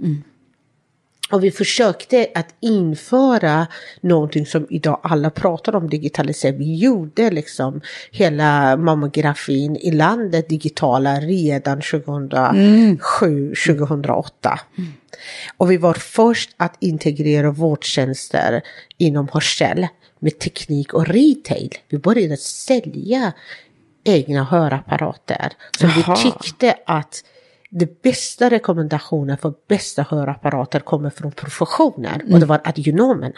[1.30, 3.66] Och vi försökte att införa
[4.00, 6.58] någonting som idag alla pratar om digitalisering.
[6.58, 14.60] Vi gjorde liksom hela mammografin i landet digitala redan 2007, 2008.
[15.56, 18.62] Och vi var först att integrera vårdtjänster
[18.98, 19.86] inom hörsel
[20.18, 21.70] med teknik och retail.
[21.88, 23.32] Vi började sälja
[24.04, 25.52] egna hörapparater.
[25.78, 26.16] Så Jaha.
[26.24, 27.24] vi tyckte att
[27.70, 33.34] det bästa rekommendationen för bästa hörapparater kommer från professioner och det var adionomerna.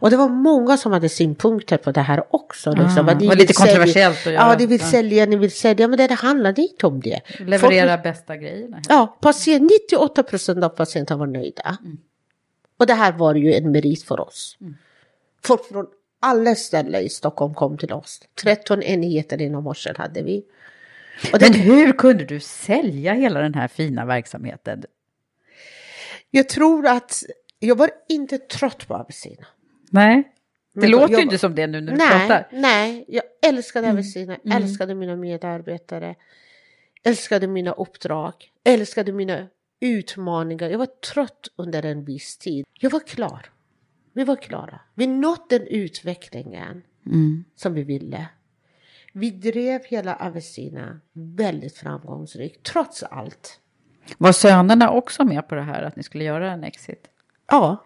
[0.00, 2.70] Och det var många som hade synpunkter på det här också.
[2.72, 4.34] Liksom, Ah, var lite sälja- kontroversiellt att göra.
[4.52, 4.86] Ja, ni vill Ja.
[4.86, 7.20] sälja, ni vill sälja, men det, det handlade inte om det.
[7.38, 8.80] Leverera Folk- bästa grejerna?
[8.88, 11.76] Ja, patient, 98 procent av patienterna var nöjda.
[12.78, 14.56] Och det här var ju en merit för oss.
[15.44, 15.86] Folk från
[16.22, 18.20] alla ställen i Stockholm kom till oss.
[18.42, 20.44] 13 enheter inom hörsel hade vi.
[21.32, 24.84] Och Men det, hur kunde du sälja hela den här fina verksamheten?
[26.34, 27.22] jag tror att
[27.58, 29.46] jag var inte trött på Avicina.
[29.90, 30.32] Nej,
[30.74, 32.48] det Men låter ju inte som det nu när du nej, pratar.
[32.52, 36.14] Nej, jag älskade Avicina, älskade mina medarbetare,
[37.04, 38.32] älskade mina uppdrag,
[38.64, 39.48] älskade mina
[39.80, 40.70] utmaningar.
[40.70, 42.66] Jag var trött under en viss tid.
[42.80, 43.51] Jag var klar.
[44.12, 44.80] Vi var klara.
[44.94, 46.82] Vi nådde den utvecklingen
[47.56, 48.28] som vi ville.
[49.12, 53.60] Vi drev hela Avicina väldigt framgångsrikt, trots allt.
[54.18, 57.08] Var sönerna också med på det här att ni skulle göra en exit?
[57.46, 57.84] Ja.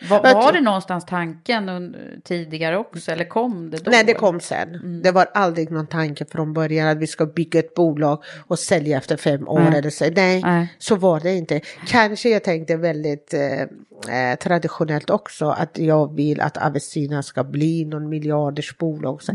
[0.00, 3.90] Var, var det någonstans tanken tidigare också eller kom det då?
[3.90, 5.00] Nej, det kom sen.
[5.02, 8.98] Det var aldrig någon tanke från början att vi ska bygga ett bolag och sälja
[8.98, 9.74] efter fem år.
[9.74, 10.04] Eller så.
[10.04, 10.74] Nej, Nej.
[10.78, 11.60] så var det inte.
[11.86, 13.62] Kanske jag tänkte väldigt eh,
[14.14, 19.22] eh, traditionellt också att jag vill att Avicina ska bli någon miljarders bolag.
[19.22, 19.32] Så.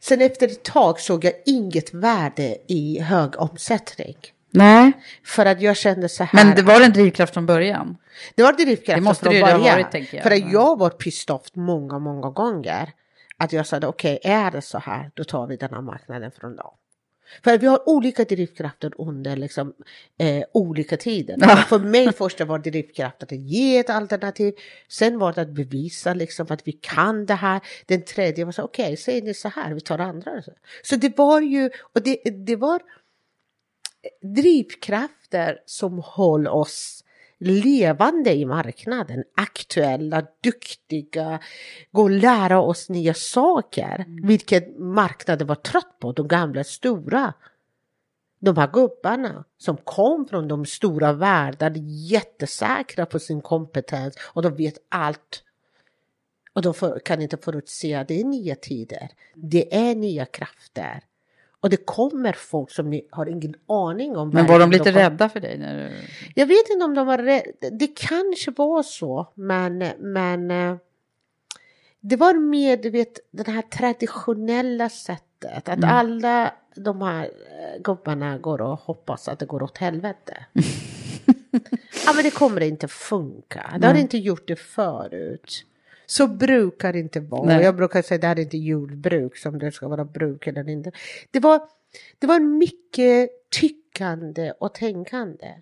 [0.00, 4.16] Sen efter ett tag såg jag inget värde i hög omsättning.
[4.56, 4.92] Nej,
[5.24, 6.44] För att jag kände så här.
[6.44, 7.96] men det var en drivkraft från början.
[8.34, 9.60] Det var drivkraften Det måste från början.
[9.60, 10.22] varit, tänker jag.
[10.22, 12.92] För att jag var pissed off många, många gånger.
[13.38, 16.56] Att jag sa okej, är det så här, då tar vi den här marknaden från
[16.56, 16.74] dem.
[17.44, 19.72] För att vi har olika drivkrafter under liksom,
[20.18, 21.36] eh, olika tider.
[21.40, 21.56] Ja.
[21.56, 24.54] För mig först var drivkraften att ge ett alternativ.
[24.88, 27.60] Sen var det att bevisa liksom, att vi kan det här.
[27.86, 30.30] Den tredje var så okej, säger ni så här, vi tar andra.
[30.82, 32.80] Så det var ju, och det, det var
[34.22, 37.04] drivkrafter som höll oss
[37.38, 41.40] levande i marknaden, aktuella, duktiga,
[41.92, 47.34] gå och lära oss nya saker, vilket marknaden var trött på, de gamla stora.
[48.38, 54.54] De här gubbarna som kom från de stora världarna, jättesäkra på sin kompetens och de
[54.54, 55.42] vet allt.
[56.52, 61.02] Och de kan inte förutse att det är nya tider, det är nya krafter.
[61.60, 64.30] Och det kommer folk som ni har ingen aning om.
[64.30, 64.98] Men var de lite kommer.
[64.98, 65.58] rädda för dig?
[65.58, 65.94] När du...
[66.34, 67.70] Jag vet inte om de var rädda.
[67.72, 70.76] Det kanske var så, men, men eh,
[72.00, 75.68] det var mer, du vet, det här traditionella sättet.
[75.68, 80.44] Att alla de här eh, gubbarna går och hoppas att det går åt helvete.
[82.06, 83.76] ja, men det kommer inte funka.
[83.80, 84.02] Det har Nej.
[84.02, 85.64] inte gjort det förut.
[86.06, 87.46] Så brukar det inte vara.
[87.46, 87.64] Nej.
[87.64, 90.68] Jag brukar säga att det här är inte jordbruk som det ska vara bruk eller
[90.68, 90.92] inte.
[91.30, 91.60] Det var,
[92.18, 95.54] det var mycket tyckande och tänkande.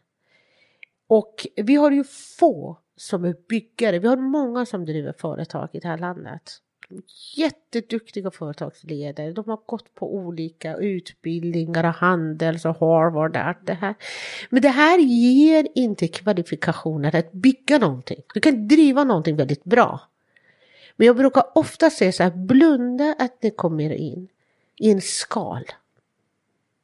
[1.07, 2.05] Och vi har ju
[2.39, 3.99] få som är byggare.
[3.99, 6.61] Vi har många som driver företag i det här landet.
[7.37, 9.33] Jätteduktiga företagsledare.
[9.33, 13.37] De har gått på olika utbildningar, Handels och Harvard.
[13.37, 13.95] Allt det här.
[14.51, 18.23] Men det här ger inte kvalifikationer att bygga någonting.
[18.35, 20.01] Du kan driva någonting väldigt bra.
[20.97, 24.29] Men jag brukar ofta säga så här, blunda att ni kommer in
[24.77, 25.65] i en skal.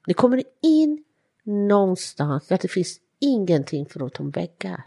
[0.07, 1.05] Ni kommer in
[1.43, 4.85] någonstans där det finns ingenting förutom väggar.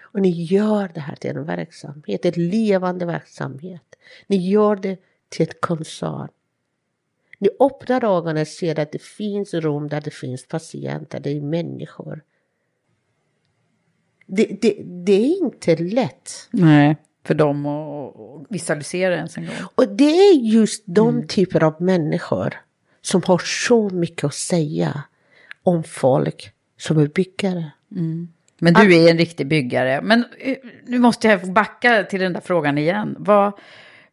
[0.00, 3.96] Och ni gör det här till en verksamhet, en levande verksamhet.
[4.26, 4.98] Ni gör det
[5.28, 6.28] till ett koncern.
[7.38, 11.40] Ni öppnar ögonen och ser att det finns rum där det finns patienter, det är
[11.40, 12.24] människor.
[14.26, 16.48] Det, det, det är inte lätt.
[16.50, 19.54] Nej, för dem att visualisera ens en gång.
[19.74, 22.54] Och det är just de typer av människor
[23.02, 25.02] som har så mycket att säga
[25.62, 27.70] om folk som är byggare.
[28.58, 30.00] Men du är en riktig byggare.
[30.02, 30.56] Men eh,
[30.86, 33.16] nu måste jag backa till den där frågan igen.
[33.18, 33.52] Vad,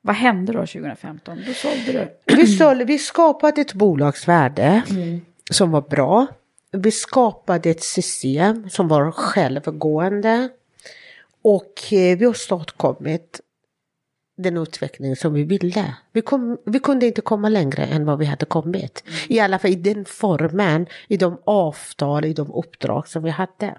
[0.02, 1.42] vad hände då 2015?
[1.48, 1.92] Då sålde
[2.26, 2.36] du.
[2.36, 4.82] Vi, sålde, vi skapade ett bolagsvärde
[5.52, 6.28] som var bra.
[6.72, 10.50] Vi skapade ett system som var självgående.
[11.42, 13.42] Och eh, vi har åstadkommit
[14.38, 15.96] den utveckling som vi ville.
[16.12, 19.04] Vi, kom, vi kunde inte komma längre än vad vi hade kommit.
[19.28, 23.76] I alla fall i den formen, i de avtal, i de uppdrag som vi hade.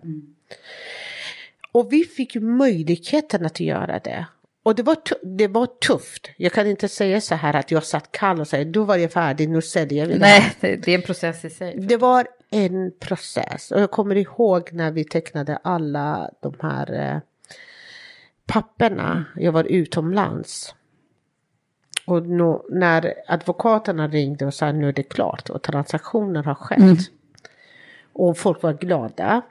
[1.72, 4.26] Och vi fick möjligheten att göra det.
[4.62, 6.30] Och det var, det var tufft.
[6.36, 9.12] Jag kan inte säga så här att jag satt kall och sa då var jag
[9.12, 10.18] färdig, nu säljer vi det.
[10.18, 11.76] Nej, det, det är en process i sig.
[11.76, 17.20] Det var en process och jag kommer ihåg när vi tecknade alla de här eh,
[18.51, 19.24] papperna.
[19.36, 20.74] Jag var utomlands.
[22.07, 27.11] Och nå, när advokaterna ringde och sa nu är det klart och transaktioner har skett.
[28.12, 29.42] Och folk var glada.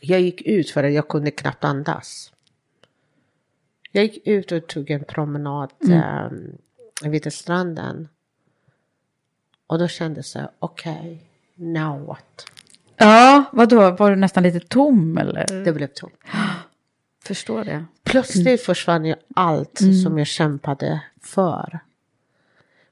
[0.00, 2.32] Jag gick ut för att jag kunde knappt andas.
[3.92, 6.56] Jag gick ut och tog en promenad mm.
[7.04, 8.08] vid stranden.
[9.66, 11.22] Och då kände jag okej,
[11.54, 12.46] now what?
[12.96, 13.90] Ja, vadå?
[13.90, 15.64] Var du nästan lite tom eller?
[15.64, 16.14] Det blev tomt.
[17.24, 17.84] Förstår det.
[18.04, 21.78] Plötsligt försvann ju allt som jag kämpade för.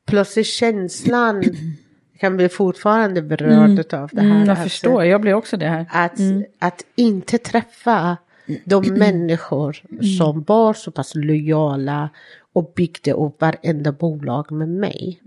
[0.05, 1.55] Plötsligt känslan, jag
[2.21, 4.31] kan bli fortfarande berörd av det här.
[4.31, 5.87] Mm, jag att- förstår, jag blir också det här.
[5.91, 6.19] Att,
[6.59, 8.17] att inte träffa
[8.65, 9.83] de människor
[10.19, 12.11] som var så pass lojala
[12.53, 15.23] och byggde upp varenda bolag med mig.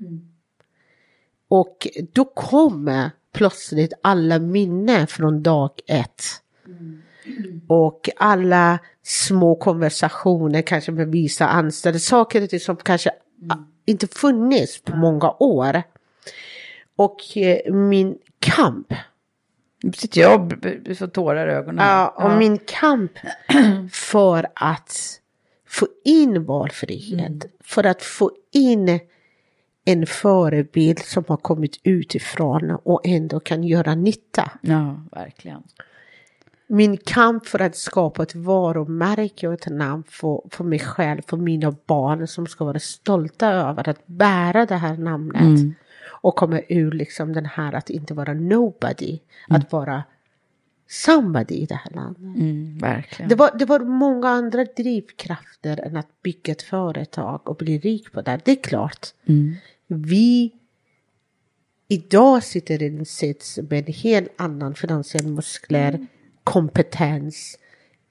[1.47, 6.23] Och då kommer plötsligt alla minnen från dag ett.
[7.67, 13.09] Och alla små konversationer kanske med vissa anställda, saker och ting som kanske
[13.49, 15.83] ah, inte funnits på många år.
[16.95, 18.93] Och eh, min kamp
[19.83, 21.85] Nu sitter jag och får tårar i ögonen.
[21.87, 23.11] Ja, och min kamp
[23.91, 25.19] för att
[25.67, 28.99] få in valfrihet, för att få in
[29.85, 34.51] en förebild som har kommit utifrån och ändå kan göra nytta.
[34.61, 35.63] ja, verkligen.
[36.73, 41.37] Min kamp för att skapa ett varumärke och ett namn för, för mig själv, för
[41.37, 45.59] mina barn som ska vara stolta över att bära det här namnet.
[46.23, 49.19] Och komma ur liksom den här att inte vara nobody,
[49.49, 50.03] att vara
[50.89, 52.21] somebody i det här landet.
[52.21, 52.77] Mm.
[53.29, 58.11] Det var, det var många andra drivkrafter än att bygga ett företag och bli rik
[58.11, 58.41] på det.
[58.45, 59.07] Det är klart.
[59.87, 60.51] Vi
[61.87, 66.07] idag sitter i en sits med en helt annan finansiell muskler,
[66.43, 67.57] kompetens,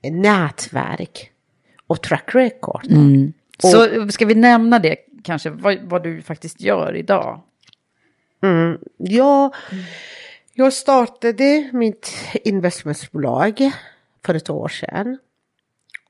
[0.02, 1.32] nätverk
[1.86, 2.86] och track record.
[3.58, 7.40] Så ska vi nämna det kanske, vad, vad du faktiskt gör idag?
[8.42, 8.78] Mm.
[8.96, 9.54] Jag,
[10.52, 12.12] jag startade mitt
[12.44, 13.70] investmentbolag
[14.24, 15.18] för ett år sedan.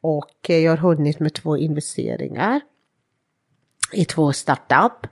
[0.01, 2.61] Och jag har hunnit med två investeringar
[3.93, 5.07] i två startup.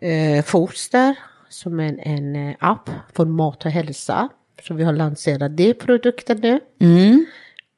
[0.00, 1.14] Eh, Foster
[1.48, 4.28] som är en, en eh, app för mat och hälsa.
[4.62, 6.60] Så vi har lanserat det produkten nu.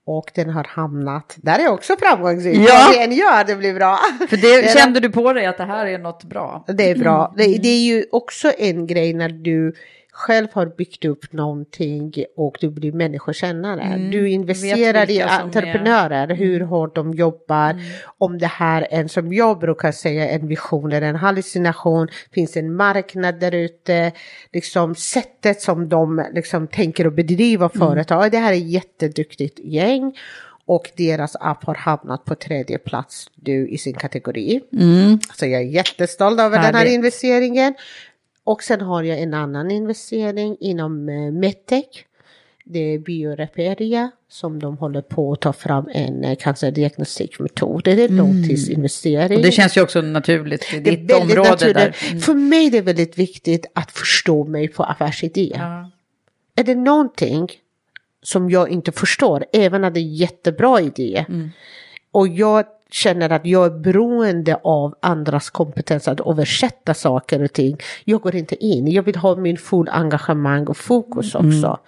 [0.06, 2.56] Och den har hamnat, där är också framgångsrik.
[2.68, 2.86] Ja.
[2.88, 3.98] Vad än gör, det blir bra.
[4.28, 6.64] För det, kände du på dig att det här är något bra?
[6.68, 7.34] Det är bra.
[7.36, 9.74] Det, det är ju också en grej när du
[10.14, 14.08] själv har byggt upp någonting och du blir människokännare.
[14.12, 17.76] Du investerar i som är- entreprenörer, hur hårt de jobbar.
[18.18, 22.08] Om det här är som jag brukar säga, en vision eller en hallucination.
[22.32, 24.12] Finns en marknad där ute.
[24.52, 28.30] Liksom sättet som de liksom tänker att bedriva företag.
[28.30, 30.16] Det här är jätteduktigt gäng.
[30.64, 34.60] Och deras app har hamnat på tredje plats nu i sin kategori.
[35.34, 36.92] Så jag är jättestolt över den här Härligt.
[36.94, 37.74] investeringen.
[38.44, 41.86] Och sen har jag en annan investering inom eh, medtech.
[42.64, 47.84] Det är Bioreperia som de håller på att ta fram en eh, cancerdiagnostikmetod.
[47.84, 49.32] Det är en långtidsinvestering.
[49.38, 49.42] Mm.
[49.42, 51.74] Det känns ju också naturligt i Det är ditt område naturligt.
[51.76, 51.96] där.
[52.10, 52.20] Mm.
[52.20, 55.52] För mig är det väldigt viktigt att förstå mig på affärsidé.
[55.54, 55.90] Ja.
[56.56, 57.48] Är det någonting
[58.22, 61.50] som jag inte förstår, även när det är jättebra idé, Mm.
[62.12, 67.76] och jag känner att jag är beroende av andras kompetens att översätta saker och ting.
[68.04, 71.48] Jag går inte in, jag vill ha min full engagemang och fokus Mm.
[71.48, 71.78] också.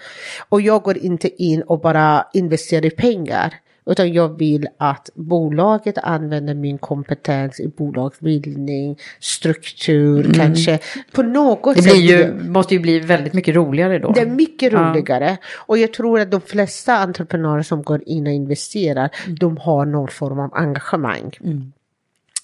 [0.48, 3.54] Och jag går inte in och bara investerar i pengar.
[3.86, 10.78] Utan jag vill att bolaget använder min kompetens i bolagsbildning, struktur, kanske
[11.12, 11.84] på något Mm.
[11.84, 11.98] Det sätt.
[12.00, 14.12] ju, måste ju bli väldigt mycket roligare då.
[14.12, 14.78] Det är mycket Ja.
[14.78, 15.36] roligare.
[15.66, 19.10] Och jag tror att de flesta entreprenörer som går in och investerar,
[19.40, 21.30] de har någon form av engagemang.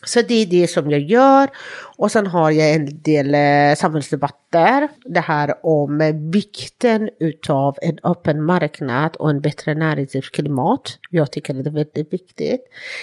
[0.05, 1.49] Så det är det som jag gör.
[1.97, 4.89] Och sen har jag en del eh, samhällsdebatter.
[5.05, 10.99] Det här om eh, vikten utav en öppen marknad och en bättre näringslivsklimat.
[11.11, 12.61] Jag tycker det är väldigt viktigt.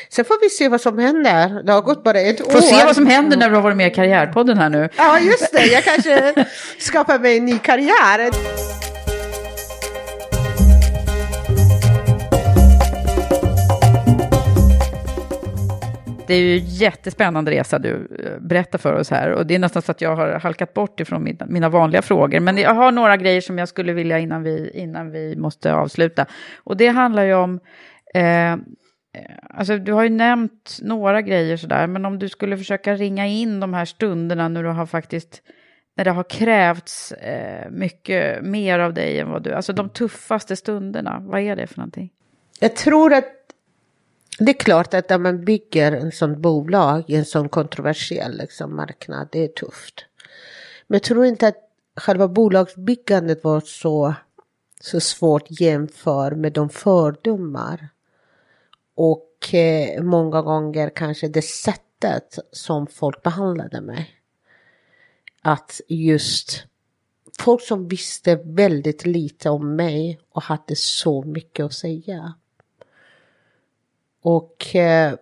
[0.10, 1.64] Sen får vi se vad som händer.
[1.64, 2.52] Det har gått bara ett år.
[2.52, 4.90] Får se vad som händer när du har varit med i Karriärpodden här nu.
[4.98, 5.66] Ja, just det.
[5.66, 6.46] Jag kanske
[6.78, 8.32] skapar mig en ny karriär.
[16.28, 19.32] Det är ju jättespännande resa du eh, berättar för oss här.
[19.32, 22.40] Och det är nästan så att jag har halkat bort ifrån mina, mina vanliga frågor.
[22.40, 26.26] Men jag har några grejer som jag skulle vilja innan vi, innan vi måste avsluta.
[26.58, 27.60] Och det handlar ju om...
[28.14, 28.56] Eh,
[29.50, 31.88] alltså du har ju nämnt några grejer sådär.
[31.88, 35.42] Men om du skulle försöka ringa in de här stunderna när du har faktiskt...
[35.98, 39.54] När det har krävts eh, mycket mer av dig än vad du...
[39.54, 42.10] Alltså de tuffaste stunderna, vad är det för någonting?
[42.60, 43.37] Jag tror att
[44.38, 48.76] det är klart att när man bygger en sån bolag i en sån kontroversiell liksom,
[48.76, 50.06] marknad, det är tufft.
[50.88, 51.58] Men jag tror inte att
[51.96, 54.14] själva bolagsbyggandet var så,
[54.82, 57.90] så svårt jämför med de fördomar.
[58.96, 64.12] Och eh, många gånger kanske det sättet som folk behandlade mig.
[65.42, 66.64] Att just
[67.40, 72.34] folk som visste väldigt lite om mig och hade så mycket att säga.
[74.22, 75.14] Och eh,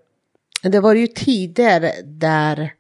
[0.62, 2.74] det var ju tider där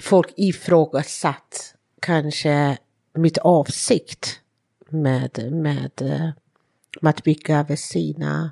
[0.00, 2.78] folk ifrågasatt kanske
[3.14, 4.40] mitt avsikt
[4.88, 6.30] med, med, eh,
[7.00, 8.50] med att bygga Vesina.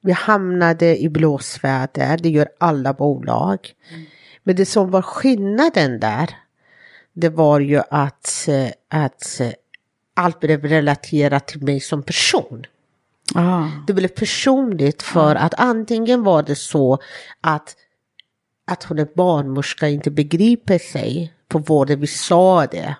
[0.00, 3.74] Vi hamnade i blåsväder, det gör alla bolag.
[4.42, 6.36] Men det som var skillnaden där,
[7.12, 9.52] det var ju att, eh, att eh,
[10.14, 12.66] allt blev relaterat till mig som person.
[13.34, 13.64] Ah.
[13.86, 16.98] Det blev personligt för att antingen var det så
[17.40, 17.76] att,
[18.66, 22.96] att hon är barnmorska inte begriper sig på vad vi sa det.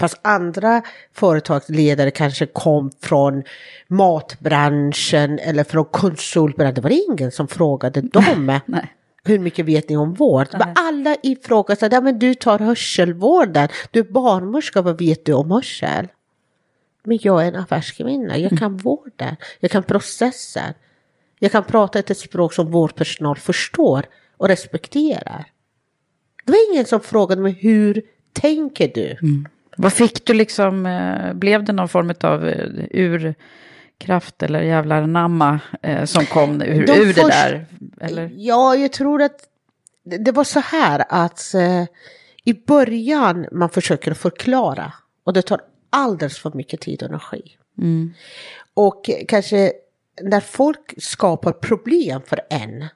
[0.00, 0.82] Fast andra
[1.12, 3.42] företagsledare kanske kom från
[3.88, 6.74] matbranschen eller från konsultbranschen.
[6.74, 8.60] Det var ingen som frågade dem.
[8.66, 8.94] Nej.
[9.24, 10.46] Hur mycket vet ni om vård?
[10.52, 15.50] Men alla ifrågasatte, ja men du tar hörselvården, du är barnmorska, vad vet du om
[15.50, 16.08] hörsel?
[17.10, 20.74] Men jag är en affärskvinna, jag kan vården, jag kan processen.
[21.38, 24.04] Jag kan prata ett språk som vårdpersonal förstår
[24.36, 25.44] och respekterar.
[26.44, 28.02] Det var ingen som frågade mig, hur
[28.32, 29.16] tänker du?
[29.76, 35.60] Vad fick du liksom, eh, blev det någon form av eh, urkraft eller jävlar namma
[35.82, 37.66] eh, som kom ur, De ur det där?
[38.00, 38.30] Eller?
[38.36, 39.40] Ja, jag tror att
[40.04, 41.54] det var så här att
[42.44, 44.92] i början man försöker förklara
[45.24, 47.56] och det tar alldeles för mycket tid och energi.
[48.74, 49.72] Och kanske
[50.22, 52.88] när folk skapar problem för en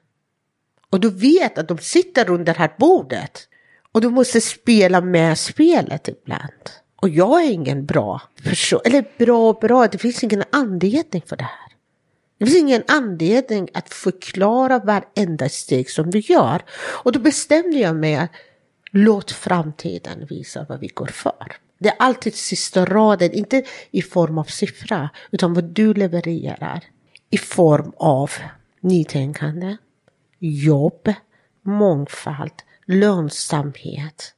[0.89, 3.47] och du vet att de sitter runt det här bordet
[3.91, 6.69] och du måste spela med spelet ibland.
[6.95, 11.43] Och jag är ingen bra person, eller bra bra, det finns ingen anledning för det
[11.43, 11.71] här.
[12.37, 16.61] Det finns ingen anledning att förklara varenda steg som du gör.
[17.03, 18.31] Och då bestämde jag mig att
[18.91, 21.55] låt framtiden visa vad vi går för.
[21.85, 26.83] Det är alltid sista raden, inte i form av siffra, utan vad du levererar
[27.29, 28.31] i form av
[28.81, 29.77] nytänkande,
[30.39, 31.13] jobb,
[31.61, 32.51] mångfald,
[32.85, 34.33] lönsamhet.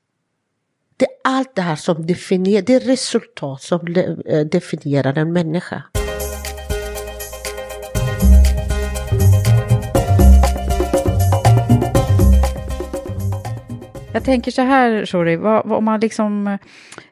[0.97, 3.95] Det är allt det här som definierar, det är resultat som
[4.25, 5.83] eh, definierar en människa.
[14.17, 16.59] Jag tänker så här, Shori, vad, vad, om man liksom eh,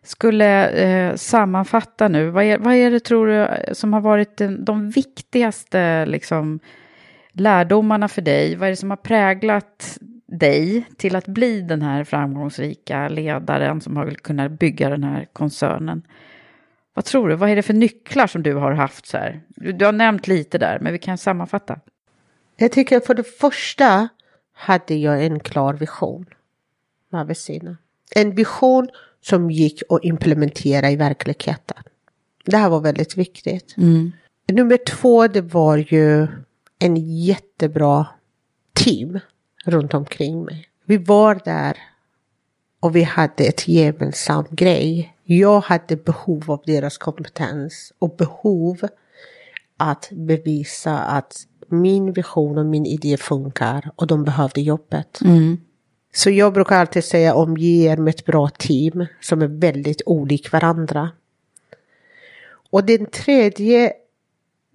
[0.04, 4.66] skulle eh, sammanfatta nu, vad är, vad är det tror du som har varit den,
[4.66, 6.60] de viktigaste liksom,
[7.32, 8.56] lärdomarna för dig?
[8.56, 9.98] Vad är det som har präglat
[10.28, 16.02] dig till att bli den här framgångsrika ledaren som har kunnat bygga den här koncernen?
[16.94, 17.36] Vad tror du?
[17.36, 19.42] Vad är det för nycklar som du har haft så här?
[19.48, 21.80] Du, du har nämnt lite där, men vi kan sammanfatta.
[22.58, 24.08] Jag tycker för det första
[24.54, 26.26] hade jag en klar vision
[27.10, 27.78] med Avicina.
[28.16, 28.90] En vision
[29.22, 31.78] som gick att implementera i verkligheten.
[32.46, 33.76] Det här var väldigt viktigt.
[34.52, 36.28] Nummer två, det var ju
[36.80, 38.08] en jättebra
[38.74, 39.20] team
[39.66, 40.68] runt omkring mig.
[40.86, 41.78] Vi var där
[42.80, 45.16] och vi hade ett gemensamt grej.
[45.24, 48.88] Jag hade behov av deras kompetens och behov
[49.78, 51.36] att bevisa att
[51.68, 55.20] min vision och min idé funkar och de behövde jobbet.
[56.16, 60.52] Så jag brukar alltid säga omge er med ett bra team som är väldigt olik
[60.52, 61.10] varandra.
[62.70, 63.94] Och den tredje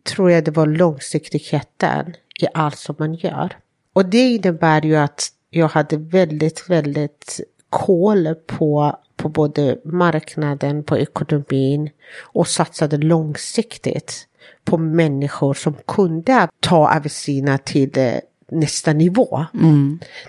[0.05, 3.57] tror jag det var långsiktigheten i allt som man gör.
[3.93, 10.99] Och det innebär ju att jag hade väldigt, väldigt koll på, på både marknaden, på
[10.99, 14.27] ekonomin och satsade långsiktigt
[14.65, 18.15] på människor som kunde ta Avicina till eh,
[18.51, 19.47] nästa nivå.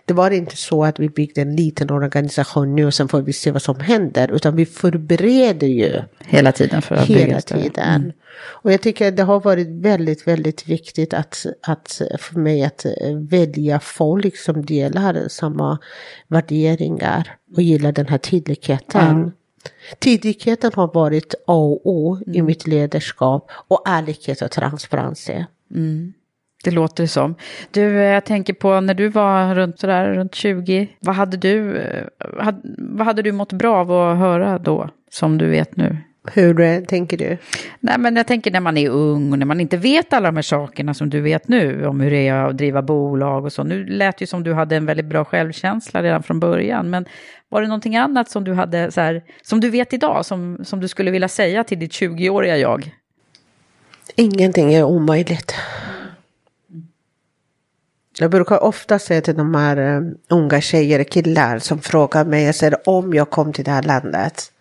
[0.05, 3.33] Det var inte så att vi byggde en liten organisation nu och sen får vi
[3.33, 7.61] se vad som händer, utan vi förbereder ju Hela tiden för att bygga hela större.
[7.61, 8.13] tiden.
[8.41, 12.85] Och jag tycker att det har varit väldigt, väldigt viktigt att, att för mig att
[12.85, 15.77] eh, välja folk som delar samma
[16.27, 19.31] värderingar och gillar den här tydligheten.
[19.99, 25.29] Tydligheten har varit A och O i mitt ledarskap och ärlighet och transparens.
[26.63, 27.35] Det låter det som.
[27.71, 31.77] Du, eh, jag tänker på när du var runt, sådär, runt 20, vad hade, du,
[31.77, 32.05] eh,
[32.39, 35.97] had, vad hade du mått bra av att höra då, som du vet nu?
[36.33, 37.37] Hur eh, tänker du?
[37.79, 40.35] Nej, men jag tänker när man är ung och när man inte vet alla de
[40.35, 43.63] här sakerna som du vet nu, om hur det är att driva bolag och så.
[43.63, 47.05] Nu lät det ju som du hade en väldigt bra självkänsla redan från början, men
[47.49, 50.79] var det någonting annat som du hade, så här, som du vet idag, som, som
[50.79, 52.91] du skulle vilja säga till ditt 20-åriga jag?
[54.15, 55.55] Ingenting är omöjligt.
[58.19, 62.43] Jag brukar ofta säga till de här eh, unga tjejer och killar som frågar mig,
[62.43, 64.51] jag säger om jag kom till det här landet,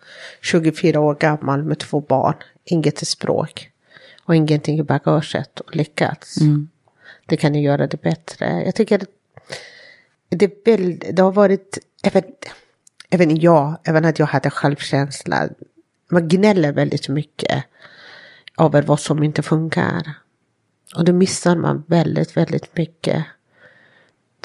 [0.41, 3.69] 24 år gammal med två barn, inget språk
[4.25, 6.35] och ingenting i bagaget och lyckats.
[7.25, 8.63] Det kan ni göra det bättre.
[8.65, 9.05] Jag tycker
[10.29, 10.65] det,
[11.11, 12.23] det har varit, även,
[13.09, 15.49] även jag, även att jag hade självkänsla,
[16.11, 17.63] man gnäller väldigt mycket
[18.59, 20.13] över vad som inte funkar.
[20.95, 23.25] Och då missar man väldigt, väldigt mycket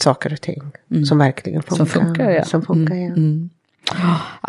[0.01, 0.63] saker och ting
[1.09, 1.77] som verkligen funkar.
[1.85, 2.45] Som funkar, ja.
[2.45, 3.13] Som funkar, ja.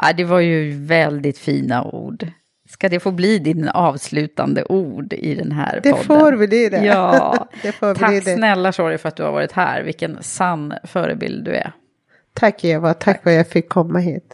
[0.02, 2.28] Ja, det var ju väldigt fina ord.
[2.69, 6.06] Ska det få bli din avslutande ord i den här Det podden?
[6.06, 6.86] får bli det.
[6.86, 8.36] Ja, Det får bli tack det.
[8.36, 9.84] snälla Shori för att du har varit här.
[9.84, 11.72] Vilken sann förebild du är.
[12.34, 14.34] Tack Eva, tack för att jag fick komma hit.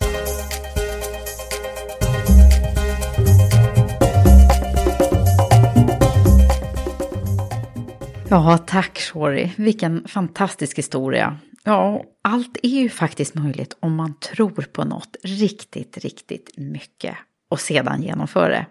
[8.33, 9.51] Ja, tack Shori.
[9.57, 11.37] Vilken fantastisk historia.
[11.63, 17.15] Ja, allt är ju faktiskt möjligt om man tror på något riktigt, riktigt mycket
[17.49, 18.65] och sedan genomför det.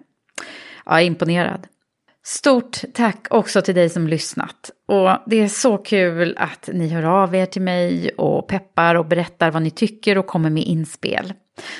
[0.86, 1.66] Jag är imponerad.
[2.24, 4.70] Stort tack också till dig som lyssnat.
[4.88, 9.06] Och det är så kul att ni hör av er till mig och peppar och
[9.06, 11.32] berättar vad ni tycker och kommer med inspel.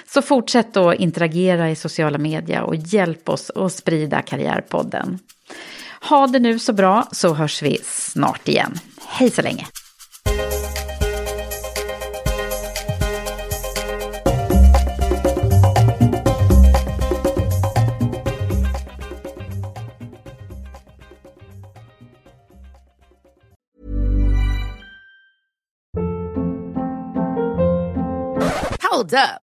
[0.07, 5.19] Så fortsätt att interagera i sociala medier och hjälp oss att sprida Karriärpodden.
[6.05, 8.79] Ha det nu så bra så hörs vi snart igen.
[9.09, 9.67] Hej så länge!
[28.91, 29.52] Hold up.